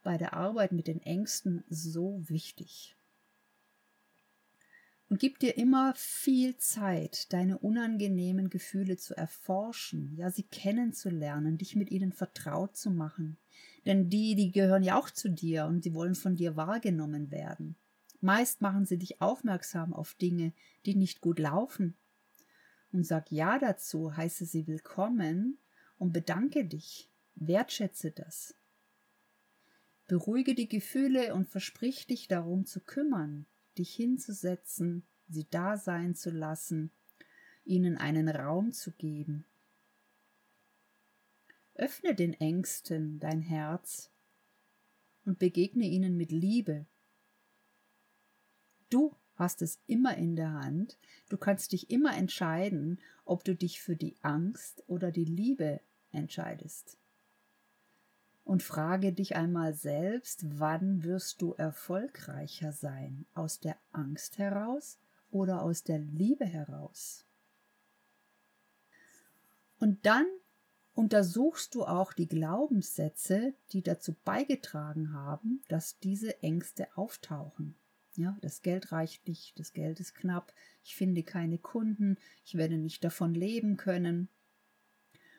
bei 0.02 0.16
der 0.16 0.34
Arbeit 0.34 0.72
mit 0.72 0.86
den 0.86 1.02
Ängsten 1.02 1.64
so 1.68 2.22
wichtig. 2.28 2.96
Und 5.08 5.20
gib 5.20 5.40
dir 5.40 5.58
immer 5.58 5.92
viel 5.94 6.56
Zeit, 6.56 7.32
deine 7.34 7.58
unangenehmen 7.58 8.48
Gefühle 8.48 8.96
zu 8.96 9.14
erforschen, 9.14 10.16
ja, 10.16 10.30
sie 10.30 10.44
kennenzulernen, 10.44 11.58
dich 11.58 11.76
mit 11.76 11.90
ihnen 11.90 12.12
vertraut 12.12 12.78
zu 12.78 12.90
machen. 12.90 13.36
Denn 13.84 14.08
die, 14.08 14.34
die 14.36 14.52
gehören 14.52 14.82
ja 14.82 14.98
auch 14.98 15.10
zu 15.10 15.28
dir 15.28 15.66
und 15.66 15.84
sie 15.84 15.92
wollen 15.92 16.14
von 16.14 16.36
dir 16.36 16.56
wahrgenommen 16.56 17.30
werden. 17.30 17.76
Meist 18.22 18.62
machen 18.62 18.86
sie 18.86 18.96
dich 18.96 19.20
aufmerksam 19.20 19.92
auf 19.92 20.14
Dinge, 20.14 20.54
die 20.86 20.94
nicht 20.94 21.20
gut 21.20 21.38
laufen. 21.38 21.94
Und 22.92 23.04
sag 23.04 23.32
Ja 23.32 23.58
dazu, 23.58 24.16
heiße 24.16 24.44
sie 24.44 24.66
willkommen 24.66 25.58
und 25.98 26.12
bedanke 26.12 26.64
dich, 26.66 27.08
wertschätze 27.34 28.10
das. 28.10 28.54
Beruhige 30.06 30.54
die 30.54 30.68
Gefühle 30.68 31.34
und 31.34 31.48
versprich 31.48 32.06
dich 32.06 32.28
darum 32.28 32.66
zu 32.66 32.80
kümmern, 32.80 33.46
dich 33.78 33.94
hinzusetzen, 33.94 35.04
sie 35.28 35.46
da 35.50 35.78
sein 35.78 36.14
zu 36.14 36.30
lassen, 36.30 36.90
ihnen 37.64 37.96
einen 37.96 38.28
Raum 38.28 38.72
zu 38.72 38.92
geben. 38.92 39.46
Öffne 41.74 42.14
den 42.14 42.34
Ängsten 42.34 43.18
dein 43.18 43.40
Herz 43.40 44.10
und 45.24 45.38
begegne 45.38 45.86
ihnen 45.86 46.16
mit 46.18 46.30
Liebe. 46.30 46.84
Du 48.90 49.16
hast 49.42 49.60
es 49.60 49.80
immer 49.86 50.16
in 50.16 50.36
der 50.36 50.52
Hand, 50.52 50.96
du 51.28 51.36
kannst 51.36 51.72
dich 51.72 51.90
immer 51.90 52.16
entscheiden, 52.16 52.98
ob 53.24 53.44
du 53.44 53.54
dich 53.54 53.82
für 53.82 53.96
die 53.96 54.16
Angst 54.22 54.82
oder 54.86 55.10
die 55.10 55.24
Liebe 55.24 55.80
entscheidest 56.12 56.96
und 58.44 58.62
frage 58.62 59.12
dich 59.12 59.36
einmal 59.36 59.74
selbst, 59.74 60.58
wann 60.58 61.04
wirst 61.04 61.42
du 61.42 61.52
erfolgreicher 61.54 62.72
sein? 62.72 63.26
Aus 63.34 63.60
der 63.60 63.76
Angst 63.92 64.38
heraus 64.38 64.98
oder 65.30 65.62
aus 65.62 65.84
der 65.84 65.98
Liebe 65.98 66.44
heraus? 66.44 67.24
Und 69.78 70.04
dann 70.06 70.26
untersuchst 70.94 71.74
du 71.74 71.84
auch 71.84 72.12
die 72.12 72.28
Glaubenssätze, 72.28 73.54
die 73.72 73.82
dazu 73.82 74.14
beigetragen 74.24 75.12
haben, 75.12 75.62
dass 75.68 75.98
diese 75.98 76.42
Ängste 76.42 76.88
auftauchen. 76.96 77.74
Ja, 78.14 78.36
das 78.42 78.60
Geld 78.60 78.92
reicht 78.92 79.26
nicht, 79.26 79.58
das 79.58 79.72
Geld 79.72 79.98
ist 79.98 80.14
knapp, 80.14 80.52
ich 80.84 80.96
finde 80.96 81.22
keine 81.22 81.58
Kunden, 81.58 82.18
ich 82.44 82.56
werde 82.56 82.76
nicht 82.76 83.04
davon 83.04 83.34
leben 83.34 83.76
können. 83.76 84.28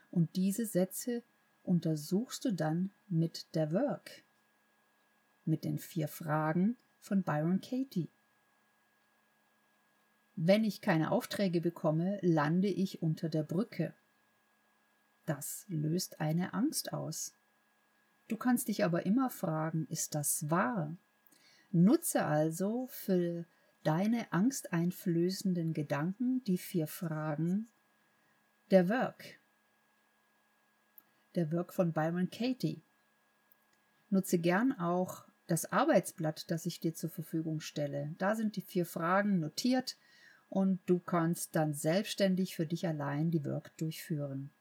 Und 0.10 0.36
diese 0.36 0.66
Sätze 0.66 1.24
untersuchst 1.62 2.46
du 2.46 2.54
dann 2.54 2.92
mit 3.08 3.54
der 3.56 3.72
Work, 3.72 4.24
mit 5.46 5.64
den 5.64 5.78
vier 5.78 6.08
Fragen 6.08 6.78
von 7.00 7.24
Byron 7.24 7.62
Katie. 7.62 8.10
Wenn 10.36 10.64
ich 10.64 10.82
keine 10.82 11.12
Aufträge 11.12 11.62
bekomme, 11.62 12.18
lande 12.22 12.68
ich 12.68 13.04
unter 13.04 13.30
der 13.30 13.44
Brücke. 13.44 13.94
Das 15.26 15.66
löst 15.68 16.20
eine 16.20 16.54
Angst 16.54 16.92
aus. 16.92 17.34
Du 18.28 18.36
kannst 18.36 18.68
dich 18.68 18.84
aber 18.84 19.06
immer 19.06 19.30
fragen, 19.30 19.86
ist 19.90 20.16
das 20.16 20.50
wahr? 20.50 20.98
Nutze 21.74 22.24
also 22.24 22.88
für 22.88 23.46
deine 23.84 24.32
angsteinflößenden 24.32 25.74
Gedanken 25.74 26.44
die 26.46 26.58
vier 26.58 26.88
Fragen 26.88 27.68
der 28.72 28.88
Work 28.88 29.40
der 31.36 31.52
Work 31.52 31.74
von 31.74 31.94
Byron 31.94 32.30
Katie. 32.30 32.82
Nutze 34.10 34.38
gern 34.38 34.72
auch 34.74 35.26
das 35.48 35.72
Arbeitsblatt, 35.72 36.50
das 36.52 36.66
ich 36.66 36.80
dir 36.80 36.94
zur 36.94 37.10
Verfügung 37.10 37.60
stelle. 37.60 38.14
Da 38.18 38.36
sind 38.36 38.56
die 38.56 38.62
vier 38.62 38.86
Fragen 38.86 39.40
notiert 39.40 39.98
und 40.50 40.80
du 40.86 41.00
kannst 41.00 41.56
dann 41.56 41.74
selbstständig 41.74 42.56
für 42.56 42.66
dich 42.66 42.88
allein 42.88 43.32
die 43.32 43.44
Work 43.44 43.76
durchführen. 43.78 44.52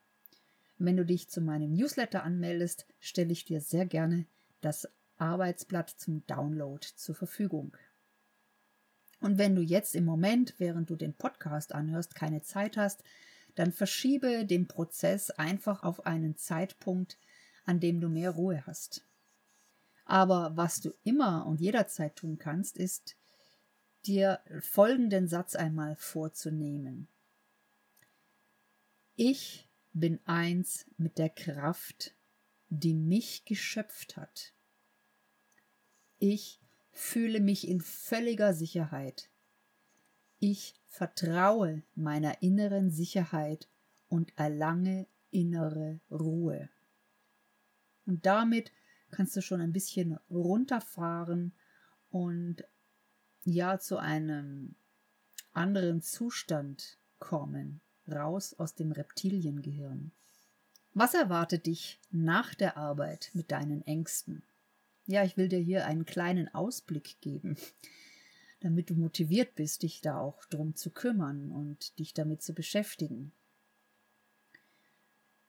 Wenn 0.78 0.96
du 0.96 1.04
dich 1.04 1.28
zu 1.28 1.40
meinem 1.40 1.74
Newsletter 1.74 2.24
anmeldest, 2.24 2.86
stelle 2.98 3.32
ich 3.32 3.44
dir 3.44 3.60
sehr 3.60 3.86
gerne 3.86 4.26
das 4.60 4.88
Arbeitsblatt 5.18 5.90
zum 5.90 6.26
Download 6.26 6.86
zur 6.96 7.14
Verfügung. 7.14 7.76
Und 9.20 9.38
wenn 9.38 9.54
du 9.54 9.62
jetzt 9.62 9.94
im 9.94 10.04
Moment, 10.04 10.54
während 10.58 10.90
du 10.90 10.96
den 10.96 11.14
Podcast 11.14 11.74
anhörst, 11.74 12.14
keine 12.14 12.42
Zeit 12.42 12.76
hast, 12.76 13.04
dann 13.54 13.72
verschiebe 13.72 14.44
den 14.44 14.66
Prozess 14.66 15.30
einfach 15.30 15.82
auf 15.82 16.06
einen 16.06 16.36
Zeitpunkt, 16.36 17.18
an 17.64 17.78
dem 17.78 18.00
du 18.00 18.08
mehr 18.08 18.30
Ruhe 18.30 18.66
hast. 18.66 19.06
Aber 20.04 20.56
was 20.56 20.80
du 20.80 20.92
immer 21.04 21.46
und 21.46 21.60
jederzeit 21.60 22.16
tun 22.16 22.38
kannst, 22.38 22.76
ist, 22.76 23.16
dir 24.06 24.40
folgenden 24.60 25.28
Satz 25.28 25.54
einmal 25.54 25.94
vorzunehmen. 25.96 27.06
Ich 29.14 29.68
bin 29.92 30.18
eins 30.24 30.86
mit 30.96 31.18
der 31.18 31.28
Kraft, 31.28 32.14
die 32.68 32.94
mich 32.94 33.44
geschöpft 33.44 34.16
hat. 34.16 34.52
Ich 36.24 36.60
fühle 36.92 37.40
mich 37.40 37.66
in 37.66 37.80
völliger 37.80 38.54
Sicherheit. 38.54 39.28
Ich 40.38 40.80
vertraue 40.86 41.82
meiner 41.96 42.42
inneren 42.42 42.90
Sicherheit 42.92 43.68
und 44.08 44.32
erlange 44.38 45.08
innere 45.32 45.98
Ruhe. 46.12 46.68
Und 48.06 48.24
damit 48.24 48.70
kannst 49.10 49.34
du 49.34 49.42
schon 49.42 49.60
ein 49.60 49.72
bisschen 49.72 50.16
runterfahren 50.30 51.54
und 52.12 52.62
ja 53.42 53.80
zu 53.80 53.96
einem 53.96 54.76
anderen 55.52 56.02
Zustand 56.02 56.98
kommen, 57.18 57.80
raus 58.06 58.54
aus 58.60 58.76
dem 58.76 58.92
Reptiliengehirn. 58.92 60.12
Was 60.94 61.14
erwartet 61.14 61.66
dich 61.66 61.98
nach 62.12 62.54
der 62.54 62.76
Arbeit 62.76 63.32
mit 63.34 63.50
deinen 63.50 63.82
Ängsten? 63.82 64.44
Ja, 65.12 65.24
ich 65.24 65.36
will 65.36 65.48
dir 65.48 65.58
hier 65.58 65.84
einen 65.84 66.06
kleinen 66.06 66.48
Ausblick 66.54 67.20
geben 67.20 67.56
damit 68.60 68.88
du 68.88 68.94
motiviert 68.94 69.56
bist, 69.56 69.82
dich 69.82 70.00
da 70.00 70.18
auch 70.18 70.44
drum 70.46 70.74
zu 70.74 70.90
kümmern 70.90 71.50
und 71.50 71.98
dich 71.98 72.14
damit 72.14 72.42
zu 72.42 72.54
beschäftigen. 72.54 73.32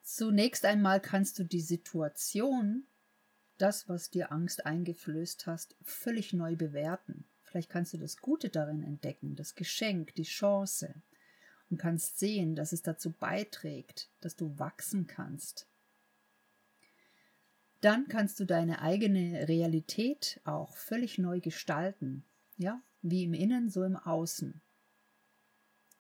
Zunächst 0.01 0.65
einmal 0.65 0.99
kannst 0.99 1.39
du 1.39 1.45
die 1.45 1.61
Situation, 1.61 2.87
das, 3.57 3.87
was 3.87 4.09
dir 4.09 4.31
Angst 4.33 4.65
eingeflößt 4.65 5.47
hast, 5.47 5.77
völlig 5.81 6.33
neu 6.33 6.55
bewerten. 6.55 7.23
Vielleicht 7.43 7.69
kannst 7.69 7.93
du 7.93 7.97
das 7.97 8.17
Gute 8.17 8.49
darin 8.49 8.83
entdecken, 8.83 9.35
das 9.35 9.55
Geschenk, 9.55 10.13
die 10.15 10.23
Chance 10.23 11.01
und 11.69 11.77
kannst 11.77 12.19
sehen, 12.19 12.55
dass 12.55 12.73
es 12.73 12.81
dazu 12.81 13.11
beiträgt, 13.11 14.09
dass 14.19 14.35
du 14.35 14.59
wachsen 14.59 15.07
kannst. 15.07 15.67
Dann 17.83 18.07
kannst 18.07 18.39
du 18.39 18.45
deine 18.45 18.81
eigene 18.81 19.49
Realität 19.49 20.39
auch 20.45 20.77
völlig 20.77 21.17
neu 21.17 21.41
gestalten. 21.41 22.23
Ja, 22.55 22.81
wie 23.01 23.25
im 23.25 23.33
Innen, 23.33 23.69
so 23.69 23.83
im 23.83 23.97
Außen. 23.97 24.61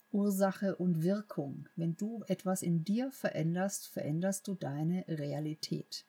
Ursache 0.09 0.77
und 0.77 1.03
Wirkung. 1.03 1.67
Wenn 1.75 1.97
du 1.97 2.23
etwas 2.27 2.61
in 2.61 2.85
dir 2.85 3.11
veränderst, 3.11 3.89
veränderst 3.89 4.47
du 4.47 4.55
deine 4.55 5.03
Realität. 5.09 6.05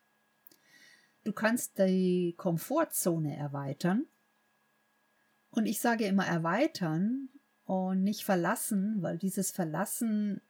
Du 1.25 1.33
kannst 1.33 1.77
die 1.81 2.35
Komfortzone 2.37 3.37
erweitern. 3.37 4.07
Und 5.51 5.67
ich 5.67 5.81
sage 5.81 6.05
immer 6.07 6.25
erweitern 6.25 7.31
und 7.65 8.05
nicht 8.05 8.25
verlassen, 8.25 9.03
weil 9.03 9.19
dieses 9.19 9.51
Verlassen 9.51 10.41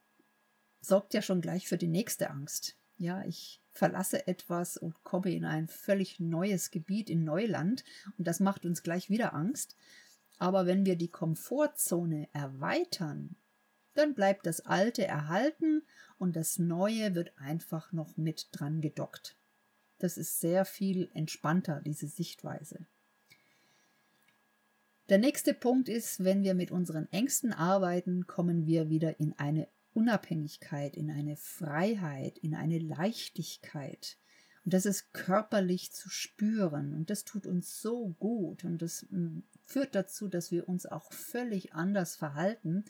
sorgt 0.81 1.15
ja 1.15 1.23
schon 1.23 1.41
gleich 1.41 1.67
für 1.67 1.79
die 1.79 1.87
nächste 1.87 2.29
Angst. 2.29 2.77
Ja, 2.99 3.25
ich 3.25 3.64
verlasse 3.75 4.25
etwas 4.25 4.77
und 4.77 5.03
komme 5.03 5.33
in 5.33 5.43
ein 5.43 5.67
völlig 5.67 6.19
neues 6.19 6.71
Gebiet, 6.71 7.09
in 7.09 7.25
Neuland 7.25 7.83
und 8.17 8.25
das 8.25 8.39
macht 8.39 8.65
uns 8.65 8.83
gleich 8.83 9.09
wieder 9.09 9.33
Angst. 9.33 9.75
Aber 10.37 10.65
wenn 10.65 10.85
wir 10.85 10.95
die 10.95 11.09
Komfortzone 11.09 12.29
erweitern, 12.33 13.35
dann 13.93 14.13
bleibt 14.13 14.45
das 14.45 14.61
Alte 14.61 15.05
erhalten 15.05 15.83
und 16.17 16.35
das 16.35 16.57
Neue 16.57 17.15
wird 17.15 17.37
einfach 17.37 17.91
noch 17.91 18.15
mit 18.15 18.47
dran 18.53 18.79
gedockt. 18.81 19.35
Das 19.99 20.17
ist 20.17 20.39
sehr 20.39 20.65
viel 20.65 21.09
entspannter, 21.13 21.81
diese 21.85 22.07
Sichtweise. 22.07 22.85
Der 25.09 25.17
nächste 25.17 25.53
Punkt 25.53 25.89
ist, 25.89 26.23
wenn 26.23 26.43
wir 26.43 26.55
mit 26.55 26.71
unseren 26.71 27.11
Ängsten 27.11 27.53
arbeiten, 27.53 28.25
kommen 28.25 28.65
wir 28.65 28.89
wieder 28.89 29.19
in 29.19 29.37
eine 29.37 29.67
Unabhängigkeit, 29.95 30.95
in 30.97 31.09
eine 31.09 31.37
Freiheit, 31.37 32.37
in 32.39 32.53
eine 32.53 32.79
Leichtigkeit. 32.79 34.17
Und 34.65 34.73
das 34.73 34.85
ist 34.85 35.13
körperlich 35.13 35.93
zu 35.93 36.09
spüren 36.09 36.93
und 36.93 37.09
das 37.09 37.23
tut 37.23 37.45
uns 37.45 37.81
so 37.81 38.15
gut 38.19 38.63
und 38.63 38.81
das 38.81 39.05
mm, 39.09 39.39
führt 39.63 39.95
dazu, 39.95 40.27
dass 40.27 40.51
wir 40.51 40.67
uns 40.67 40.85
auch 40.85 41.13
völlig 41.13 41.73
anders 41.73 42.15
verhalten. 42.15 42.83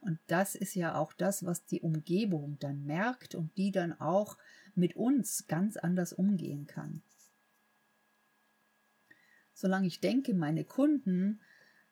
Und 0.00 0.18
das 0.26 0.54
ist 0.54 0.74
ja 0.74 0.96
auch 0.96 1.12
das, 1.12 1.44
was 1.44 1.66
die 1.66 1.82
Umgebung 1.82 2.58
dann 2.58 2.84
merkt 2.84 3.34
und 3.34 3.56
die 3.56 3.70
dann 3.70 3.92
auch 4.00 4.36
mit 4.74 4.96
uns 4.96 5.46
ganz 5.46 5.76
anders 5.76 6.12
umgehen 6.12 6.66
kann. 6.66 7.02
Solange 9.54 9.86
ich 9.86 10.00
denke, 10.00 10.34
meine 10.34 10.64
Kunden 10.64 11.40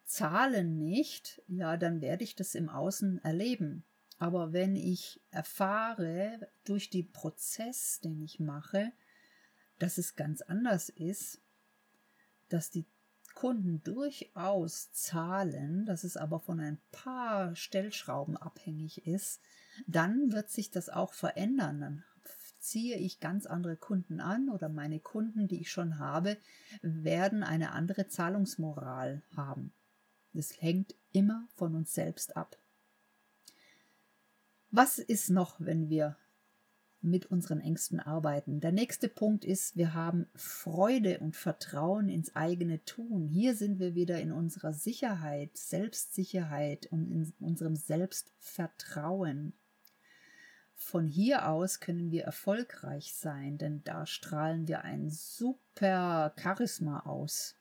Zahlen 0.05 0.79
nicht, 0.79 1.43
ja, 1.49 1.77
dann 1.77 2.01
werde 2.01 2.25
ich 2.25 2.35
das 2.35 2.55
im 2.55 2.71
Außen 2.71 3.23
erleben. 3.23 3.85
Aber 4.19 4.53
wenn 4.53 4.75
ich 4.75 5.21
erfahre 5.31 6.49
durch 6.65 6.91
den 6.91 7.11
Prozess, 7.13 8.01
den 8.01 8.21
ich 8.21 8.41
mache, 8.41 8.93
dass 9.79 9.99
es 9.99 10.17
ganz 10.17 10.43
anders 10.43 10.89
ist, 10.89 11.41
dass 12.49 12.71
die 12.71 12.87
Kunden 13.35 13.81
durchaus 13.85 14.91
zahlen, 14.93 15.87
dass 15.87 16.03
es 16.03 16.17
aber 16.17 16.41
von 16.41 16.59
ein 16.59 16.79
paar 16.91 17.55
Stellschrauben 17.55 18.37
abhängig 18.37 19.07
ist, 19.07 19.41
dann 19.87 20.33
wird 20.33 20.51
sich 20.51 20.73
das 20.73 20.89
auch 20.89 21.13
verändern. 21.13 21.81
Dann 21.81 22.05
ziehe 22.59 22.97
ich 22.97 23.21
ganz 23.21 23.47
andere 23.47 23.77
Kunden 23.77 24.21
an 24.21 24.49
oder 24.49 24.69
meine 24.69 24.99
Kunden, 24.99 25.47
die 25.47 25.61
ich 25.61 25.71
schon 25.71 26.01
habe, 26.01 26.37
werden 26.83 27.45
eine 27.45 27.71
andere 27.71 28.09
Zahlungsmoral 28.09 29.23
haben. 29.37 29.73
Das 30.33 30.61
hängt 30.61 30.97
immer 31.13 31.47
von 31.55 31.77
uns 31.77 31.95
selbst 31.95 32.37
ab. 32.37 32.59
Was 34.71 34.99
ist 34.99 35.31
noch, 35.31 35.57
wenn 35.61 35.89
wir 35.89 36.17
mit 37.01 37.27
unseren 37.27 37.61
Ängsten 37.61 38.01
arbeiten. 38.01 38.61
Der 38.61 38.73
nächste 38.73 39.09
Punkt 39.09 39.45
ist, 39.45 39.77
wir 39.77 39.95
haben 39.95 40.27
Freude 40.35 41.21
und 41.21 41.37
Vertrauen 41.37 42.09
ins 42.09 42.35
eigene 42.35 42.85
Tun. 42.85 43.29
Hier 43.29 43.55
sind 43.55 43.79
wir 43.79 43.95
wieder 43.95 44.21
in 44.21 44.33
unserer 44.33 44.73
Sicherheit, 44.73 45.57
Selbstsicherheit 45.57 46.87
und 46.91 47.11
in 47.11 47.33
unserem 47.41 47.77
Selbstvertrauen. 47.77 49.53
Von 50.75 51.07
hier 51.07 51.49
aus 51.49 51.81
können 51.81 52.11
wir 52.11 52.25
erfolgreich 52.25 53.15
sein, 53.15 53.59
denn 53.59 53.83
da 53.85 54.07
strahlen 54.07 54.69
wir 54.69 54.83
ein 54.85 55.11
super 55.11 56.35
Charisma 56.41 57.01
aus. 57.01 57.58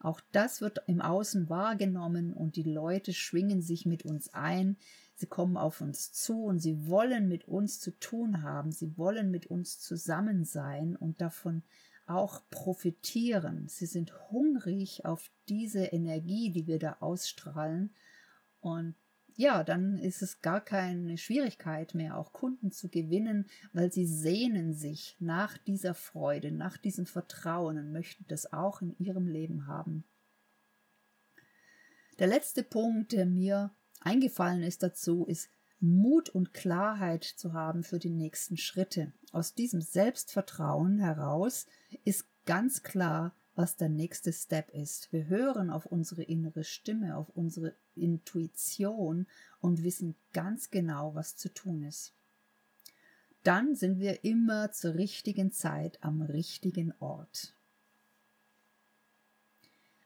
Auch 0.00 0.20
das 0.32 0.62
wird 0.62 0.82
im 0.86 1.02
Außen 1.02 1.50
wahrgenommen 1.50 2.32
und 2.32 2.56
die 2.56 2.62
Leute 2.62 3.12
schwingen 3.12 3.60
sich 3.60 3.84
mit 3.84 4.04
uns 4.04 4.32
ein. 4.32 4.78
Sie 5.14 5.26
kommen 5.26 5.58
auf 5.58 5.82
uns 5.82 6.12
zu 6.12 6.44
und 6.44 6.58
sie 6.58 6.88
wollen 6.88 7.28
mit 7.28 7.46
uns 7.46 7.80
zu 7.80 7.90
tun 7.98 8.42
haben. 8.42 8.72
Sie 8.72 8.96
wollen 8.96 9.30
mit 9.30 9.46
uns 9.46 9.78
zusammen 9.78 10.46
sein 10.46 10.96
und 10.96 11.20
davon 11.20 11.62
auch 12.06 12.40
profitieren. 12.50 13.68
Sie 13.68 13.84
sind 13.84 14.30
hungrig 14.30 15.04
auf 15.04 15.30
diese 15.50 15.84
Energie, 15.84 16.50
die 16.50 16.66
wir 16.66 16.78
da 16.78 16.96
ausstrahlen. 17.00 17.94
Und 18.60 18.94
ja, 19.40 19.64
dann 19.64 19.96
ist 19.96 20.20
es 20.20 20.42
gar 20.42 20.60
keine 20.60 21.16
Schwierigkeit 21.16 21.94
mehr, 21.94 22.18
auch 22.18 22.34
Kunden 22.34 22.72
zu 22.72 22.90
gewinnen, 22.90 23.46
weil 23.72 23.90
sie 23.90 24.06
sehnen 24.06 24.74
sich 24.74 25.16
nach 25.18 25.56
dieser 25.56 25.94
Freude, 25.94 26.52
nach 26.52 26.76
diesem 26.76 27.06
Vertrauen 27.06 27.78
und 27.78 27.90
möchten 27.90 28.26
das 28.28 28.52
auch 28.52 28.82
in 28.82 28.94
ihrem 28.98 29.26
Leben 29.26 29.66
haben. 29.66 30.04
Der 32.18 32.26
letzte 32.26 32.62
Punkt, 32.62 33.12
der 33.12 33.24
mir 33.24 33.70
eingefallen 34.00 34.62
ist 34.62 34.82
dazu, 34.82 35.24
ist 35.24 35.48
Mut 35.80 36.28
und 36.28 36.52
Klarheit 36.52 37.24
zu 37.24 37.54
haben 37.54 37.82
für 37.82 37.98
die 37.98 38.10
nächsten 38.10 38.58
Schritte. 38.58 39.14
Aus 39.32 39.54
diesem 39.54 39.80
Selbstvertrauen 39.80 40.98
heraus 40.98 41.66
ist 42.04 42.26
ganz 42.44 42.82
klar, 42.82 43.34
was 43.60 43.76
der 43.76 43.90
nächste 43.90 44.32
Step 44.32 44.70
ist. 44.70 45.12
Wir 45.12 45.26
hören 45.26 45.68
auf 45.68 45.84
unsere 45.84 46.22
innere 46.22 46.64
Stimme, 46.64 47.14
auf 47.14 47.28
unsere 47.34 47.74
Intuition 47.94 49.26
und 49.60 49.84
wissen 49.84 50.14
ganz 50.32 50.70
genau, 50.70 51.14
was 51.14 51.36
zu 51.36 51.52
tun 51.52 51.82
ist. 51.82 52.14
Dann 53.42 53.74
sind 53.74 53.98
wir 53.98 54.24
immer 54.24 54.72
zur 54.72 54.94
richtigen 54.94 55.52
Zeit 55.52 56.02
am 56.02 56.22
richtigen 56.22 56.94
Ort. 57.00 57.52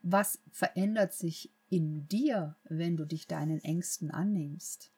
Was 0.03 0.41
verändert 0.51 1.13
sich 1.13 1.53
in 1.71 2.09
dir, 2.09 2.57
wenn 2.65 2.97
du 2.97 3.05
dich 3.05 3.29
deinen 3.29 3.63
Ängsten 3.63 4.11
annimmst? 4.11 4.91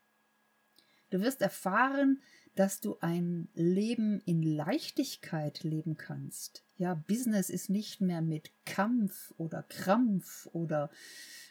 Du 1.10 1.20
wirst 1.20 1.42
erfahren, 1.42 2.22
dass 2.54 2.80
du 2.80 2.96
ein 3.00 3.48
Leben 3.52 4.22
in 4.24 4.42
Leichtigkeit 4.42 5.62
leben 5.62 5.98
kannst. 5.98 6.65
Ja, 6.78 6.94
Business 6.94 7.48
ist 7.48 7.70
nicht 7.70 8.00
mehr 8.00 8.20
mit 8.20 8.50
Kampf 8.66 9.32
oder 9.38 9.62
Krampf 9.62 10.46
oder 10.52 10.90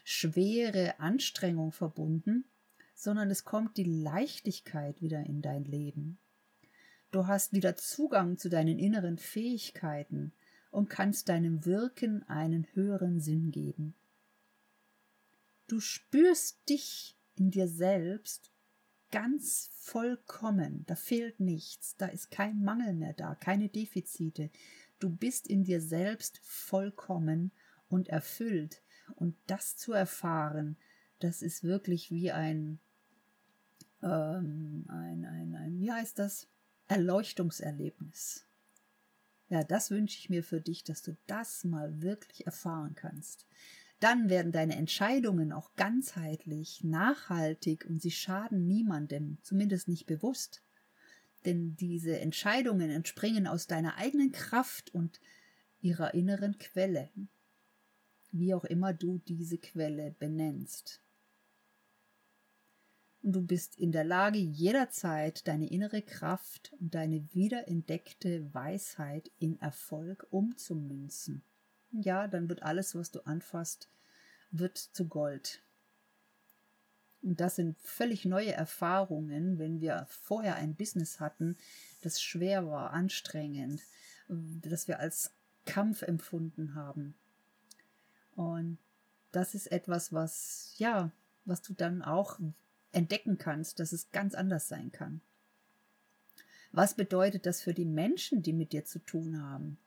schwere 0.03 0.99
Anstrengung 0.99 1.71
verbunden, 1.71 2.45
sondern 2.93 3.31
es 3.31 3.43
kommt 3.43 3.77
die 3.77 4.03
Leichtigkeit 4.03 5.01
wieder 5.01 5.21
in 5.25 5.41
dein 5.41 5.65
Leben. 5.65 6.19
Du 7.11 7.25
hast 7.25 7.53
wieder 7.53 7.75
Zugang 7.75 8.37
zu 8.37 8.49
deinen 8.49 8.77
inneren 8.77 9.17
Fähigkeiten 9.17 10.31
und 10.69 10.89
kannst 10.89 11.29
deinem 11.29 11.65
Wirken 11.65 12.23
einen 12.29 12.67
höheren 12.73 13.19
Sinn 13.19 13.51
geben. 13.51 13.95
Du 15.67 15.79
spürst 15.79 16.69
dich 16.69 17.17
in 17.35 17.49
dir 17.49 17.67
selbst 17.67 18.51
ganz 19.11 19.69
vollkommen. 19.73 20.83
Da 20.87 20.95
fehlt 20.95 21.39
nichts. 21.39 21.95
Da 21.95 22.07
ist 22.07 22.31
kein 22.31 22.63
Mangel 22.63 22.93
mehr 22.93 23.13
da, 23.13 23.35
keine 23.35 23.69
Defizite. 23.69 24.51
Du 24.99 25.09
bist 25.09 25.47
in 25.47 25.63
dir 25.63 25.81
selbst 25.81 26.39
vollkommen 26.43 27.51
und 27.89 28.09
erfüllt. 28.09 28.81
Und 29.15 29.35
das 29.47 29.77
zu 29.77 29.93
erfahren, 29.93 30.77
das 31.19 31.41
ist 31.41 31.63
wirklich 31.63 32.11
wie 32.11 32.31
ein, 32.31 32.79
ähm, 34.01 34.85
ein, 34.87 35.25
ein, 35.25 35.55
ein, 35.55 35.79
wie 35.79 35.91
heißt 35.91 36.19
das? 36.19 36.47
Erleuchtungserlebnis. 36.87 38.45
Ja, 39.49 39.63
das 39.63 39.91
wünsche 39.91 40.17
ich 40.17 40.29
mir 40.29 40.43
für 40.43 40.61
dich, 40.61 40.83
dass 40.83 41.01
du 41.01 41.15
das 41.27 41.63
mal 41.63 42.01
wirklich 42.01 42.45
erfahren 42.45 42.95
kannst. 42.95 43.45
Dann 43.99 44.29
werden 44.29 44.51
deine 44.51 44.75
Entscheidungen 44.75 45.51
auch 45.51 45.73
ganzheitlich, 45.75 46.83
nachhaltig 46.83 47.85
und 47.87 48.01
sie 48.01 48.11
schaden 48.11 48.67
niemandem, 48.67 49.37
zumindest 49.41 49.87
nicht 49.87 50.05
bewusst. 50.05 50.61
Denn 51.45 51.75
diese 51.75 52.19
Entscheidungen 52.19 52.89
entspringen 52.89 53.47
aus 53.47 53.67
deiner 53.67 53.97
eigenen 53.97 54.31
Kraft 54.31 54.93
und 54.93 55.19
ihrer 55.79 56.13
inneren 56.13 56.57
Quelle, 56.57 57.09
wie 58.31 58.53
auch 58.53 58.65
immer 58.65 58.93
du 58.93 59.19
diese 59.19 59.57
Quelle 59.57 60.15
benennst. 60.17 61.01
Und 63.21 63.33
du 63.33 63.41
bist 63.41 63.77
in 63.77 63.91
der 63.91 64.03
Lage, 64.03 64.37
jederzeit 64.37 65.47
deine 65.47 65.69
innere 65.69 66.01
Kraft 66.01 66.73
und 66.79 66.93
deine 66.93 67.33
wiederentdeckte 67.33 68.53
Weisheit 68.53 69.31
in 69.39 69.59
Erfolg 69.59 70.27
umzumünzen 70.29 71.43
ja, 72.03 72.27
dann 72.27 72.49
wird 72.49 72.63
alles, 72.63 72.95
was 72.95 73.11
du 73.11 73.25
anfasst, 73.25 73.89
wird 74.51 74.77
zu 74.77 75.07
Gold. 75.07 75.63
Und 77.25 77.41
das 77.41 77.55
sind 77.55 77.75
völlig 77.79 78.23
neue 78.25 78.53
Erfahrungen, 78.53 79.57
wenn 79.57 79.81
wir 79.81 80.05
vorher 80.09 80.57
ein 80.57 80.75
Business 80.75 81.19
hatten, 81.19 81.57
das 82.01 82.21
schwer 82.21 82.67
war, 82.67 82.91
anstrengend, 82.91 83.81
das 84.27 84.87
wir 84.87 84.99
als 84.99 85.31
Kampf 85.65 86.03
empfunden 86.03 86.75
haben. 86.75 87.15
Und 88.35 88.77
das 89.31 89.55
ist 89.55 89.71
etwas, 89.71 90.13
was, 90.13 90.75
ja, 90.77 91.11
was 91.45 91.63
du 91.63 91.73
dann 91.73 92.03
auch 92.03 92.39
entdecken 92.91 93.39
kannst, 93.39 93.79
dass 93.79 93.91
es 93.91 94.11
ganz 94.11 94.35
anders 94.35 94.67
sein 94.67 94.91
kann. 94.91 95.19
Was 96.71 96.93
bedeutet 96.93 97.47
das 97.47 97.59
für 97.59 97.73
die 97.73 97.85
Menschen, 97.85 98.43
die 98.43 98.53
mit 98.53 98.71
dir 98.71 98.85
zu 98.85 98.99
tun 98.99 99.41
haben? 99.41 99.79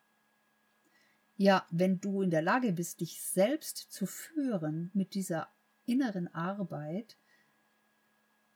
Ja, 1.37 1.65
wenn 1.71 2.01
du 2.01 2.21
in 2.21 2.31
der 2.31 2.43
Lage 2.43 2.73
bist, 2.73 3.01
dich 3.01 3.23
selbst 3.23 3.77
zu 3.77 4.07
führen 4.07 4.91
mit 4.93 5.15
dieser 5.15 5.49
inneren 5.87 6.35
Arbeit, 6.35 7.17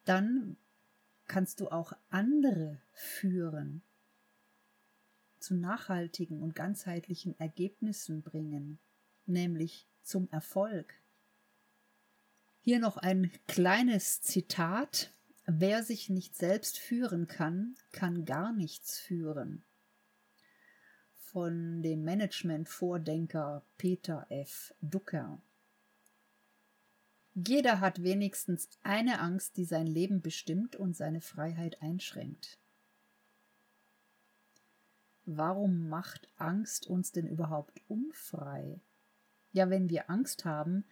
dann 0.04 0.56
kannst 1.26 1.60
du 1.60 1.68
auch 1.68 1.92
andere 2.10 2.80
führen, 2.92 3.82
zu 5.38 5.54
nachhaltigen 5.54 6.40
und 6.40 6.54
ganzheitlichen 6.54 7.38
Ergebnissen 7.38 8.22
bringen, 8.22 8.78
nämlich 9.26 9.88
zum 10.02 10.28
Erfolg. 10.30 10.94
Hier 12.60 12.78
noch 12.78 12.96
ein 12.96 13.30
kleines 13.48 14.20
Zitat. 14.20 15.12
Wer 15.46 15.82
sich 15.82 16.08
nicht 16.08 16.36
selbst 16.36 16.78
führen 16.78 17.26
kann, 17.26 17.74
kann 17.90 18.24
gar 18.24 18.52
nichts 18.52 19.00
führen 19.00 19.64
von 21.32 21.80
dem 21.80 22.04
Management-Vordenker 22.04 23.64
Peter 23.78 24.26
F. 24.28 24.74
Ducker. 24.82 25.40
Jeder 27.34 27.80
hat 27.80 28.02
wenigstens 28.02 28.68
eine 28.82 29.20
Angst, 29.20 29.56
die 29.56 29.64
sein 29.64 29.86
Leben 29.86 30.20
bestimmt 30.20 30.76
und 30.76 30.94
seine 30.94 31.20
Freiheit 31.20 31.80
einschränkt. 31.80 32.58
Warum 35.24 35.88
macht 35.88 36.28
Angst 36.36 36.86
uns 36.86 37.12
denn 37.12 37.26
überhaupt 37.26 37.80
unfrei? 37.88 38.80
Ja, 39.52 39.70
wenn 39.70 39.88
wir 39.88 40.10
Angst 40.10 40.44
haben, 40.44 40.84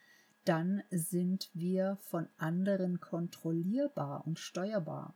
dann 0.45 0.83
sind 0.91 1.51
wir 1.53 1.99
von 2.01 2.29
anderen 2.39 3.01
kontrollierbar 3.01 4.27
und 4.27 4.39
steuerbar. 4.39 5.15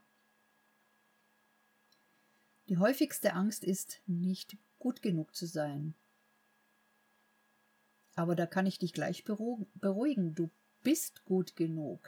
Die 2.67 2.77
häufigste 2.77 3.33
Angst 3.33 3.63
ist, 3.63 4.01
nicht 4.05 4.57
gut 4.79 5.01
genug 5.01 5.35
zu 5.35 5.45
sein. 5.45 5.95
Aber 8.15 8.35
da 8.35 8.45
kann 8.45 8.65
ich 8.65 8.79
dich 8.79 8.93
gleich 8.93 9.23
beruhigen. 9.23 10.35
Du 10.35 10.49
bist 10.85 11.25
gut 11.25 11.55
genug. 11.55 12.07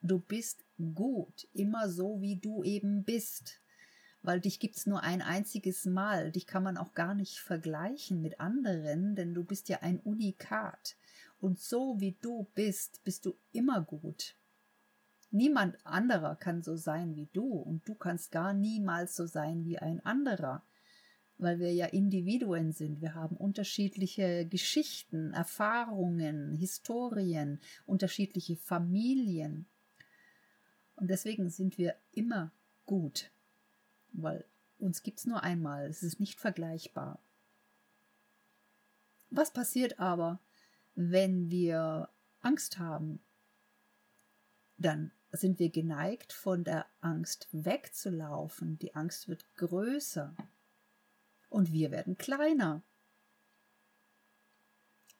Du 0.00 0.18
bist 0.18 0.64
gut, 0.94 1.46
immer 1.52 1.90
so, 1.90 2.22
wie 2.22 2.36
du 2.36 2.64
eben 2.64 3.04
bist. 3.04 3.60
Weil 4.22 4.40
dich 4.40 4.58
gibt 4.58 4.76
es 4.78 4.86
nur 4.86 5.02
ein 5.02 5.20
einziges 5.20 5.84
Mal. 5.84 6.32
Dich 6.32 6.46
kann 6.46 6.62
man 6.62 6.78
auch 6.78 6.94
gar 6.94 7.14
nicht 7.14 7.38
vergleichen 7.38 8.22
mit 8.22 8.40
anderen, 8.40 9.16
denn 9.16 9.34
du 9.34 9.44
bist 9.44 9.68
ja 9.68 9.80
ein 9.82 10.00
Unikat. 10.00 10.96
Und 11.42 11.58
so 11.58 12.00
wie 12.00 12.16
du 12.22 12.46
bist, 12.54 13.04
bist 13.04 13.26
du 13.26 13.36
immer 13.52 13.82
gut. 13.82 14.34
Niemand 15.30 15.76
anderer 15.84 16.36
kann 16.36 16.62
so 16.62 16.76
sein 16.76 17.16
wie 17.16 17.28
du 17.34 17.52
und 17.52 17.86
du 17.86 17.94
kannst 17.94 18.32
gar 18.32 18.54
niemals 18.54 19.14
so 19.14 19.26
sein 19.26 19.66
wie 19.66 19.78
ein 19.78 20.04
anderer 20.06 20.62
weil 21.40 21.58
wir 21.58 21.72
ja 21.72 21.86
Individuen 21.86 22.72
sind. 22.72 23.00
Wir 23.00 23.14
haben 23.14 23.36
unterschiedliche 23.36 24.46
Geschichten, 24.46 25.32
Erfahrungen, 25.32 26.54
Historien, 26.54 27.60
unterschiedliche 27.86 28.56
Familien. 28.56 29.66
Und 30.96 31.08
deswegen 31.08 31.48
sind 31.48 31.78
wir 31.78 31.96
immer 32.12 32.52
gut, 32.84 33.30
weil 34.12 34.44
uns 34.78 35.02
gibt 35.02 35.18
es 35.18 35.26
nur 35.26 35.42
einmal, 35.42 35.86
es 35.86 36.02
ist 36.02 36.20
nicht 36.20 36.38
vergleichbar. 36.38 37.22
Was 39.30 39.52
passiert 39.52 39.98
aber, 39.98 40.40
wenn 40.94 41.50
wir 41.50 42.10
Angst 42.40 42.78
haben? 42.78 43.20
Dann 44.76 45.12
sind 45.32 45.58
wir 45.58 45.70
geneigt, 45.70 46.32
von 46.32 46.64
der 46.64 46.86
Angst 47.00 47.48
wegzulaufen. 47.52 48.78
Die 48.78 48.94
Angst 48.94 49.28
wird 49.28 49.46
größer 49.56 50.34
und 51.50 51.72
wir 51.72 51.90
werden 51.90 52.16
kleiner. 52.16 52.82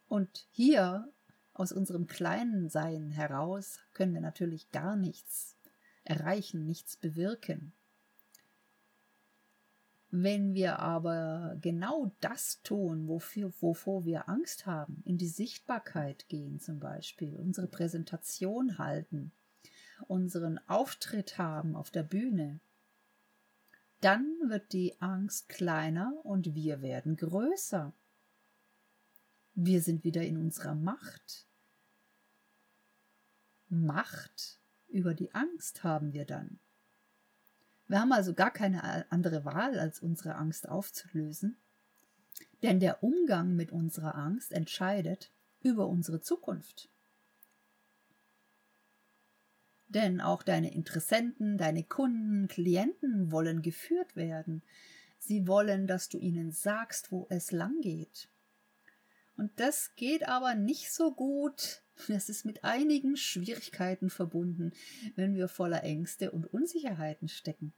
Und 0.08 0.46
hier 0.50 1.12
aus 1.52 1.72
unserem 1.72 2.06
kleinen 2.06 2.70
Sein 2.70 3.10
heraus 3.10 3.80
können 3.92 4.14
wir 4.14 4.20
natürlich 4.22 4.70
gar 4.70 4.96
nichts 4.96 5.56
erreichen, 6.04 6.64
nichts 6.64 6.96
bewirken. 6.96 7.72
Wenn 10.12 10.54
wir 10.54 10.80
aber 10.80 11.56
genau 11.60 12.10
das 12.20 12.62
tun, 12.62 13.06
wofür, 13.06 13.52
wovor 13.60 14.04
wir 14.04 14.28
Angst 14.28 14.66
haben, 14.66 15.02
in 15.04 15.18
die 15.18 15.28
Sichtbarkeit 15.28 16.28
gehen 16.28 16.58
zum 16.58 16.80
Beispiel, 16.80 17.36
unsere 17.36 17.68
Präsentation 17.68 18.78
halten, 18.78 19.30
unseren 20.08 20.58
Auftritt 20.66 21.38
haben 21.38 21.76
auf 21.76 21.90
der 21.90 22.02
Bühne, 22.02 22.58
dann 24.00 24.24
wird 24.46 24.72
die 24.72 25.00
Angst 25.00 25.48
kleiner 25.48 26.14
und 26.24 26.54
wir 26.54 26.82
werden 26.82 27.16
größer. 27.16 27.92
Wir 29.54 29.82
sind 29.82 30.04
wieder 30.04 30.22
in 30.22 30.38
unserer 30.38 30.74
Macht. 30.74 31.46
Macht 33.68 34.58
über 34.88 35.14
die 35.14 35.34
Angst 35.34 35.84
haben 35.84 36.12
wir 36.12 36.24
dann. 36.24 36.58
Wir 37.86 38.00
haben 38.00 38.12
also 38.12 38.34
gar 38.34 38.50
keine 38.50 39.10
andere 39.10 39.44
Wahl, 39.44 39.78
als 39.78 40.00
unsere 40.00 40.36
Angst 40.36 40.68
aufzulösen. 40.68 41.56
Denn 42.62 42.80
der 42.80 43.02
Umgang 43.02 43.54
mit 43.54 43.72
unserer 43.72 44.14
Angst 44.14 44.52
entscheidet 44.52 45.32
über 45.60 45.88
unsere 45.88 46.20
Zukunft. 46.20 46.88
Denn 49.90 50.20
auch 50.20 50.44
deine 50.44 50.72
Interessenten, 50.72 51.58
deine 51.58 51.82
Kunden, 51.82 52.46
Klienten 52.46 53.32
wollen 53.32 53.60
geführt 53.60 54.14
werden. 54.14 54.62
Sie 55.18 55.48
wollen, 55.48 55.88
dass 55.88 56.08
du 56.08 56.16
ihnen 56.16 56.52
sagst, 56.52 57.10
wo 57.10 57.26
es 57.28 57.50
lang 57.50 57.80
geht. 57.80 58.28
Und 59.36 59.50
das 59.58 59.94
geht 59.96 60.28
aber 60.28 60.54
nicht 60.54 60.92
so 60.92 61.12
gut. 61.12 61.82
Es 62.08 62.28
ist 62.28 62.46
mit 62.46 62.62
einigen 62.62 63.16
Schwierigkeiten 63.16 64.10
verbunden, 64.10 64.72
wenn 65.16 65.34
wir 65.34 65.48
voller 65.48 65.82
Ängste 65.82 66.30
und 66.30 66.46
Unsicherheiten 66.46 67.28
stecken. 67.28 67.72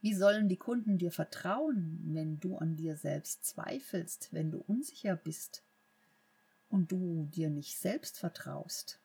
Wie 0.00 0.14
sollen 0.14 0.48
die 0.48 0.56
Kunden 0.56 0.96
dir 0.96 1.12
vertrauen, 1.12 2.00
wenn 2.14 2.40
du 2.40 2.56
an 2.56 2.76
dir 2.76 2.96
selbst 2.96 3.44
zweifelst, 3.44 4.32
wenn 4.32 4.50
du 4.50 4.58
unsicher 4.66 5.16
bist 5.16 5.64
und 6.70 6.92
du 6.92 7.26
dir 7.26 7.50
nicht 7.50 7.78
selbst 7.78 8.18
vertraust? 8.18 9.00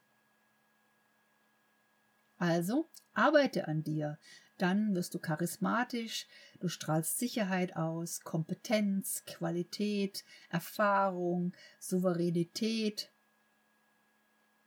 Also 2.44 2.90
arbeite 3.14 3.70
an 3.70 3.86
dir, 3.86 4.20
dann 4.58 4.96
wirst 4.96 5.14
du 5.14 5.20
charismatisch, 5.20 6.28
du 6.60 6.68
strahlst 6.68 7.18
Sicherheit 7.18 7.78
aus, 7.78 8.20
Kompetenz, 8.20 9.24
Qualität, 9.24 10.26
Erfahrung, 10.50 11.54
Souveränität. 11.80 13.10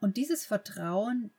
Und 0.00 0.16
dieses 0.16 0.46
Vertrauen 0.46 1.30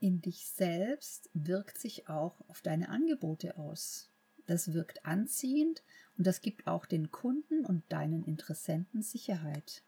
in 0.00 0.20
dich 0.20 0.48
selbst 0.48 1.30
wirkt 1.32 1.78
sich 1.78 2.08
auch 2.08 2.40
auf 2.48 2.60
deine 2.60 2.88
Angebote 2.88 3.56
aus. 3.56 4.10
Das 4.48 4.72
wirkt 4.72 5.06
anziehend 5.06 5.84
und 6.16 6.26
das 6.26 6.40
gibt 6.40 6.66
auch 6.66 6.86
den 6.86 7.12
Kunden 7.12 7.64
und 7.64 7.84
deinen 7.88 8.24
Interessenten 8.24 9.02
Sicherheit. 9.02 9.84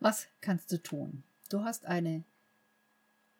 Was 0.00 0.28
kannst 0.40 0.72
du 0.72 0.82
tun? 0.82 1.24
Du 1.50 1.62
hast 1.62 1.84
eine 1.84 2.24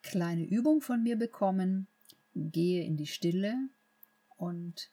kleine 0.04 0.44
Übung 0.44 0.80
von 0.80 1.02
mir 1.02 1.16
bekommen. 1.16 1.88
Gehe 2.34 2.84
in 2.84 2.96
die 2.96 3.06
Stille 3.06 3.54
und 4.36 4.92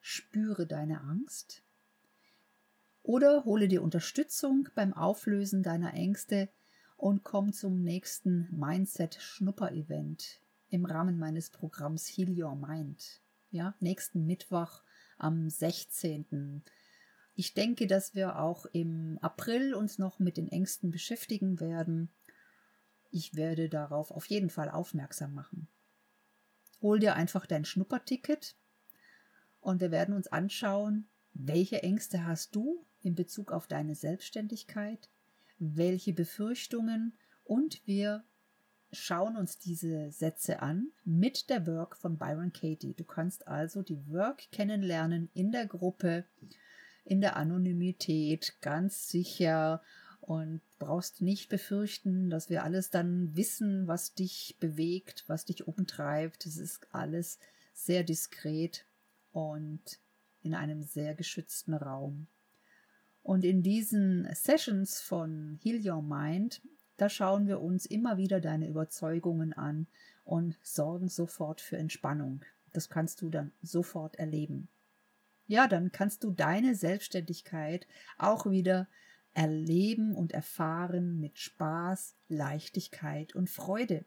spüre 0.00 0.66
deine 0.66 1.02
Angst. 1.02 1.62
Oder 3.02 3.44
hole 3.44 3.68
dir 3.68 3.82
Unterstützung 3.82 4.68
beim 4.74 4.94
Auflösen 4.94 5.62
deiner 5.62 5.92
Ängste 5.94 6.48
und 6.96 7.24
komm 7.24 7.52
zum 7.52 7.82
nächsten 7.82 8.48
Mindset-Schnupper-Event 8.56 10.40
im 10.70 10.84
Rahmen 10.84 11.18
meines 11.18 11.50
Programms 11.50 12.06
Heal 12.06 12.30
Your 12.30 12.54
Mind. 12.54 13.20
Ja, 13.50 13.74
nächsten 13.80 14.24
Mittwoch 14.24 14.82
am 15.18 15.50
16. 15.50 16.62
Ich 17.34 17.54
denke, 17.54 17.86
dass 17.86 18.14
wir 18.14 18.38
auch 18.38 18.66
im 18.66 19.18
April 19.20 19.74
uns 19.74 19.98
noch 19.98 20.18
mit 20.20 20.36
den 20.36 20.48
Ängsten 20.48 20.90
beschäftigen 20.90 21.58
werden. 21.60 22.10
Ich 23.12 23.36
werde 23.36 23.68
darauf 23.68 24.10
auf 24.10 24.24
jeden 24.26 24.48
Fall 24.48 24.70
aufmerksam 24.70 25.34
machen. 25.34 25.68
Hol 26.80 26.98
dir 26.98 27.14
einfach 27.14 27.44
dein 27.44 27.66
Schnupperticket 27.66 28.56
und 29.60 29.82
wir 29.82 29.90
werden 29.90 30.14
uns 30.14 30.28
anschauen, 30.28 31.06
welche 31.34 31.82
Ängste 31.82 32.26
hast 32.26 32.56
du 32.56 32.86
in 33.02 33.14
Bezug 33.14 33.52
auf 33.52 33.66
deine 33.66 33.94
Selbstständigkeit, 33.94 35.10
welche 35.58 36.14
Befürchtungen 36.14 37.12
und 37.44 37.86
wir 37.86 38.24
schauen 38.92 39.36
uns 39.36 39.58
diese 39.58 40.10
Sätze 40.10 40.60
an 40.60 40.88
mit 41.04 41.50
der 41.50 41.66
Work 41.66 41.98
von 41.98 42.16
Byron 42.16 42.52
Katie. 42.54 42.94
Du 42.94 43.04
kannst 43.04 43.46
also 43.46 43.82
die 43.82 44.08
Work 44.08 44.50
kennenlernen 44.52 45.28
in 45.34 45.52
der 45.52 45.66
Gruppe, 45.66 46.24
in 47.04 47.20
der 47.20 47.36
Anonymität, 47.36 48.56
ganz 48.62 49.08
sicher 49.08 49.82
und 50.22 50.60
brauchst 50.78 51.20
nicht 51.20 51.48
befürchten, 51.48 52.30
dass 52.30 52.48
wir 52.48 52.62
alles 52.62 52.90
dann 52.90 53.36
wissen, 53.36 53.88
was 53.88 54.14
dich 54.14 54.56
bewegt, 54.60 55.24
was 55.26 55.44
dich 55.44 55.66
umtreibt. 55.66 56.46
Es 56.46 56.56
ist 56.56 56.86
alles 56.94 57.40
sehr 57.74 58.04
diskret 58.04 58.86
und 59.32 59.98
in 60.42 60.54
einem 60.54 60.84
sehr 60.84 61.14
geschützten 61.14 61.74
Raum. 61.74 62.28
Und 63.24 63.44
in 63.44 63.62
diesen 63.62 64.28
Sessions 64.32 65.00
von 65.00 65.58
Heal 65.60 65.84
Your 65.84 66.02
Mind, 66.02 66.62
da 66.96 67.08
schauen 67.08 67.48
wir 67.48 67.60
uns 67.60 67.84
immer 67.84 68.16
wieder 68.16 68.40
deine 68.40 68.68
Überzeugungen 68.68 69.52
an 69.52 69.88
und 70.24 70.56
sorgen 70.62 71.08
sofort 71.08 71.60
für 71.60 71.78
Entspannung. 71.78 72.42
Das 72.72 72.88
kannst 72.88 73.22
du 73.22 73.28
dann 73.28 73.50
sofort 73.60 74.16
erleben. 74.16 74.68
Ja, 75.48 75.66
dann 75.66 75.90
kannst 75.90 76.22
du 76.22 76.30
deine 76.30 76.76
Selbstständigkeit 76.76 77.88
auch 78.18 78.48
wieder 78.48 78.86
erleben 79.34 80.14
und 80.14 80.32
erfahren 80.32 81.20
mit 81.20 81.38
Spaß, 81.38 82.14
Leichtigkeit 82.28 83.34
und 83.34 83.48
Freude. 83.48 84.04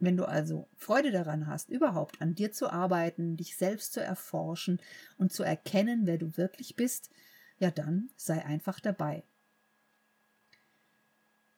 Wenn 0.00 0.16
du 0.16 0.26
also 0.26 0.68
Freude 0.76 1.10
daran 1.10 1.46
hast, 1.46 1.70
überhaupt 1.70 2.22
an 2.22 2.34
dir 2.34 2.52
zu 2.52 2.70
arbeiten, 2.70 3.36
dich 3.36 3.56
selbst 3.56 3.92
zu 3.92 4.00
erforschen 4.00 4.80
und 5.16 5.32
zu 5.32 5.42
erkennen, 5.42 6.06
wer 6.06 6.18
du 6.18 6.36
wirklich 6.36 6.76
bist, 6.76 7.10
ja 7.58 7.70
dann 7.70 8.10
sei 8.16 8.44
einfach 8.44 8.78
dabei. 8.78 9.24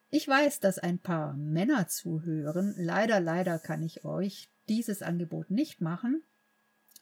Ich 0.08 0.26
weiß, 0.26 0.60
dass 0.60 0.78
ein 0.78 0.98
paar 0.98 1.34
Männer 1.34 1.86
zuhören. 1.86 2.74
Leider, 2.76 3.20
leider 3.20 3.58
kann 3.58 3.82
ich 3.82 4.04
euch 4.04 4.48
dieses 4.68 5.02
Angebot 5.02 5.50
nicht 5.50 5.80
machen. 5.80 6.22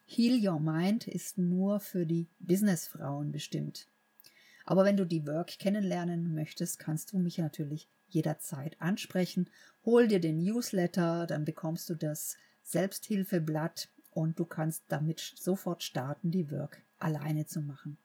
Heal 0.04 0.46
Your 0.46 0.60
Mind 0.60 1.06
ist 1.06 1.38
nur 1.38 1.80
für 1.80 2.04
die 2.04 2.28
Businessfrauen 2.38 3.32
bestimmt. 3.32 3.88
Aber 4.70 4.84
wenn 4.84 4.98
du 4.98 5.06
die 5.06 5.26
Work 5.26 5.58
kennenlernen 5.58 6.34
möchtest, 6.34 6.78
kannst 6.78 7.14
du 7.14 7.18
mich 7.18 7.38
natürlich 7.38 7.88
jederzeit 8.06 8.78
ansprechen. 8.82 9.48
Hol 9.86 10.08
dir 10.08 10.20
den 10.20 10.36
Newsletter, 10.36 11.26
dann 11.26 11.46
bekommst 11.46 11.88
du 11.88 11.94
das 11.94 12.36
Selbsthilfeblatt 12.64 13.88
und 14.10 14.38
du 14.38 14.44
kannst 14.44 14.84
damit 14.88 15.20
sofort 15.20 15.82
starten, 15.82 16.30
die 16.30 16.50
Work 16.50 16.82
alleine 16.98 17.46
zu 17.46 17.62
machen. 17.62 17.96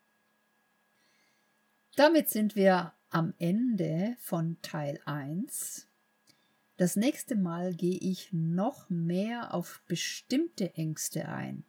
Damit 1.97 2.29
sind 2.29 2.55
wir 2.55 2.93
am 3.09 3.33
Ende 3.39 4.15
von 4.19 4.55
Teil 4.61 5.01
1. 5.03 5.89
Das 6.77 6.95
nächste 6.95 7.35
Mal 7.35 7.73
gehe 7.73 7.99
ich 7.99 8.31
noch 8.31 8.89
mehr 8.89 9.53
auf 9.53 9.83
bestimmte 9.89 10.73
Ängste 10.75 11.27
ein. 11.27 11.65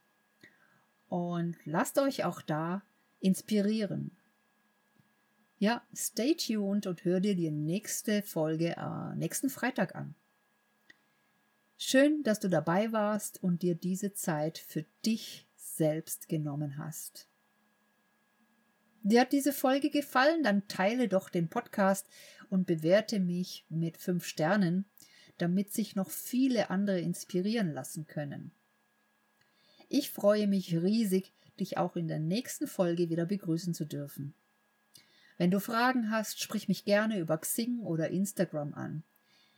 Und 1.09 1.57
lasst 1.65 1.99
euch 1.99 2.23
auch 2.23 2.41
da 2.43 2.85
inspirieren. 3.19 4.13
Ja, 5.59 5.83
stay 5.95 6.35
tuned 6.35 6.87
und 6.87 7.05
hör 7.05 7.21
dir 7.21 7.35
die 7.35 7.51
nächste 7.51 8.23
Folge 8.23 8.77
äh, 8.77 9.15
nächsten 9.17 9.51
Freitag 9.51 9.95
an. 9.95 10.15
Schön, 11.77 12.23
dass 12.23 12.41
du 12.41 12.49
dabei 12.49 12.93
warst 12.93 13.43
und 13.43 13.63
dir 13.63 13.75
diese 13.75 14.13
Zeit 14.13 14.59
für 14.59 14.85
dich 15.05 15.47
selbst 15.57 16.29
genommen 16.29 16.79
hast. 16.79 17.29
Dir 19.03 19.21
hat 19.21 19.33
diese 19.33 19.53
Folge 19.53 19.91
gefallen, 19.91 20.43
dann 20.43 20.67
teile 20.67 21.09
doch 21.09 21.29
den 21.29 21.49
Podcast 21.49 22.09
und 22.49 22.67
bewerte 22.67 23.21
mich 23.21 23.67
mit 23.69 23.99
fünf 23.99 24.25
Sternen, 24.25 24.87
damit 25.37 25.73
sich 25.73 25.95
noch 25.95 26.11
viele 26.11 26.71
andere 26.71 27.01
inspirieren 27.01 27.73
lassen 27.73 28.07
können. 28.07 28.53
Ich 29.89 30.11
freue 30.11 30.47
mich 30.47 30.75
riesig, 30.75 31.33
dich 31.61 31.77
auch 31.77 31.97
in 31.97 32.09
der 32.09 32.19
nächsten 32.19 32.67
Folge 32.67 33.11
wieder 33.11 33.27
begrüßen 33.27 33.75
zu 33.75 33.85
dürfen. 33.85 34.35
Wenn 35.37 35.51
du 35.51 35.61
Fragen 35.61 36.11
hast, 36.11 36.41
sprich 36.41 36.69
mich 36.69 36.85
gerne 36.85 37.19
über 37.19 37.39
Xing 37.39 37.81
oder 37.81 38.11
Instagram 38.11 38.75
an. 38.75 39.03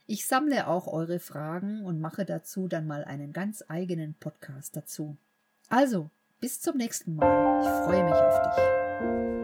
Ich 0.06 0.26
sammle 0.26 0.68
auch 0.68 0.86
eure 0.86 1.18
Fragen 1.18 1.82
und 1.82 2.00
mache 2.00 2.24
dazu 2.24 2.68
dann 2.68 2.86
mal 2.86 3.04
einen 3.04 3.32
ganz 3.32 3.64
eigenen 3.68 4.14
Podcast 4.14 4.76
dazu. 4.76 5.16
Also, 5.68 6.10
bis 6.40 6.60
zum 6.60 6.76
nächsten 6.76 7.16
Mal. 7.16 7.60
Ich 7.60 7.68
freue 7.84 8.04
mich 8.04 8.14
auf 8.14 8.42
dich. 8.42 9.35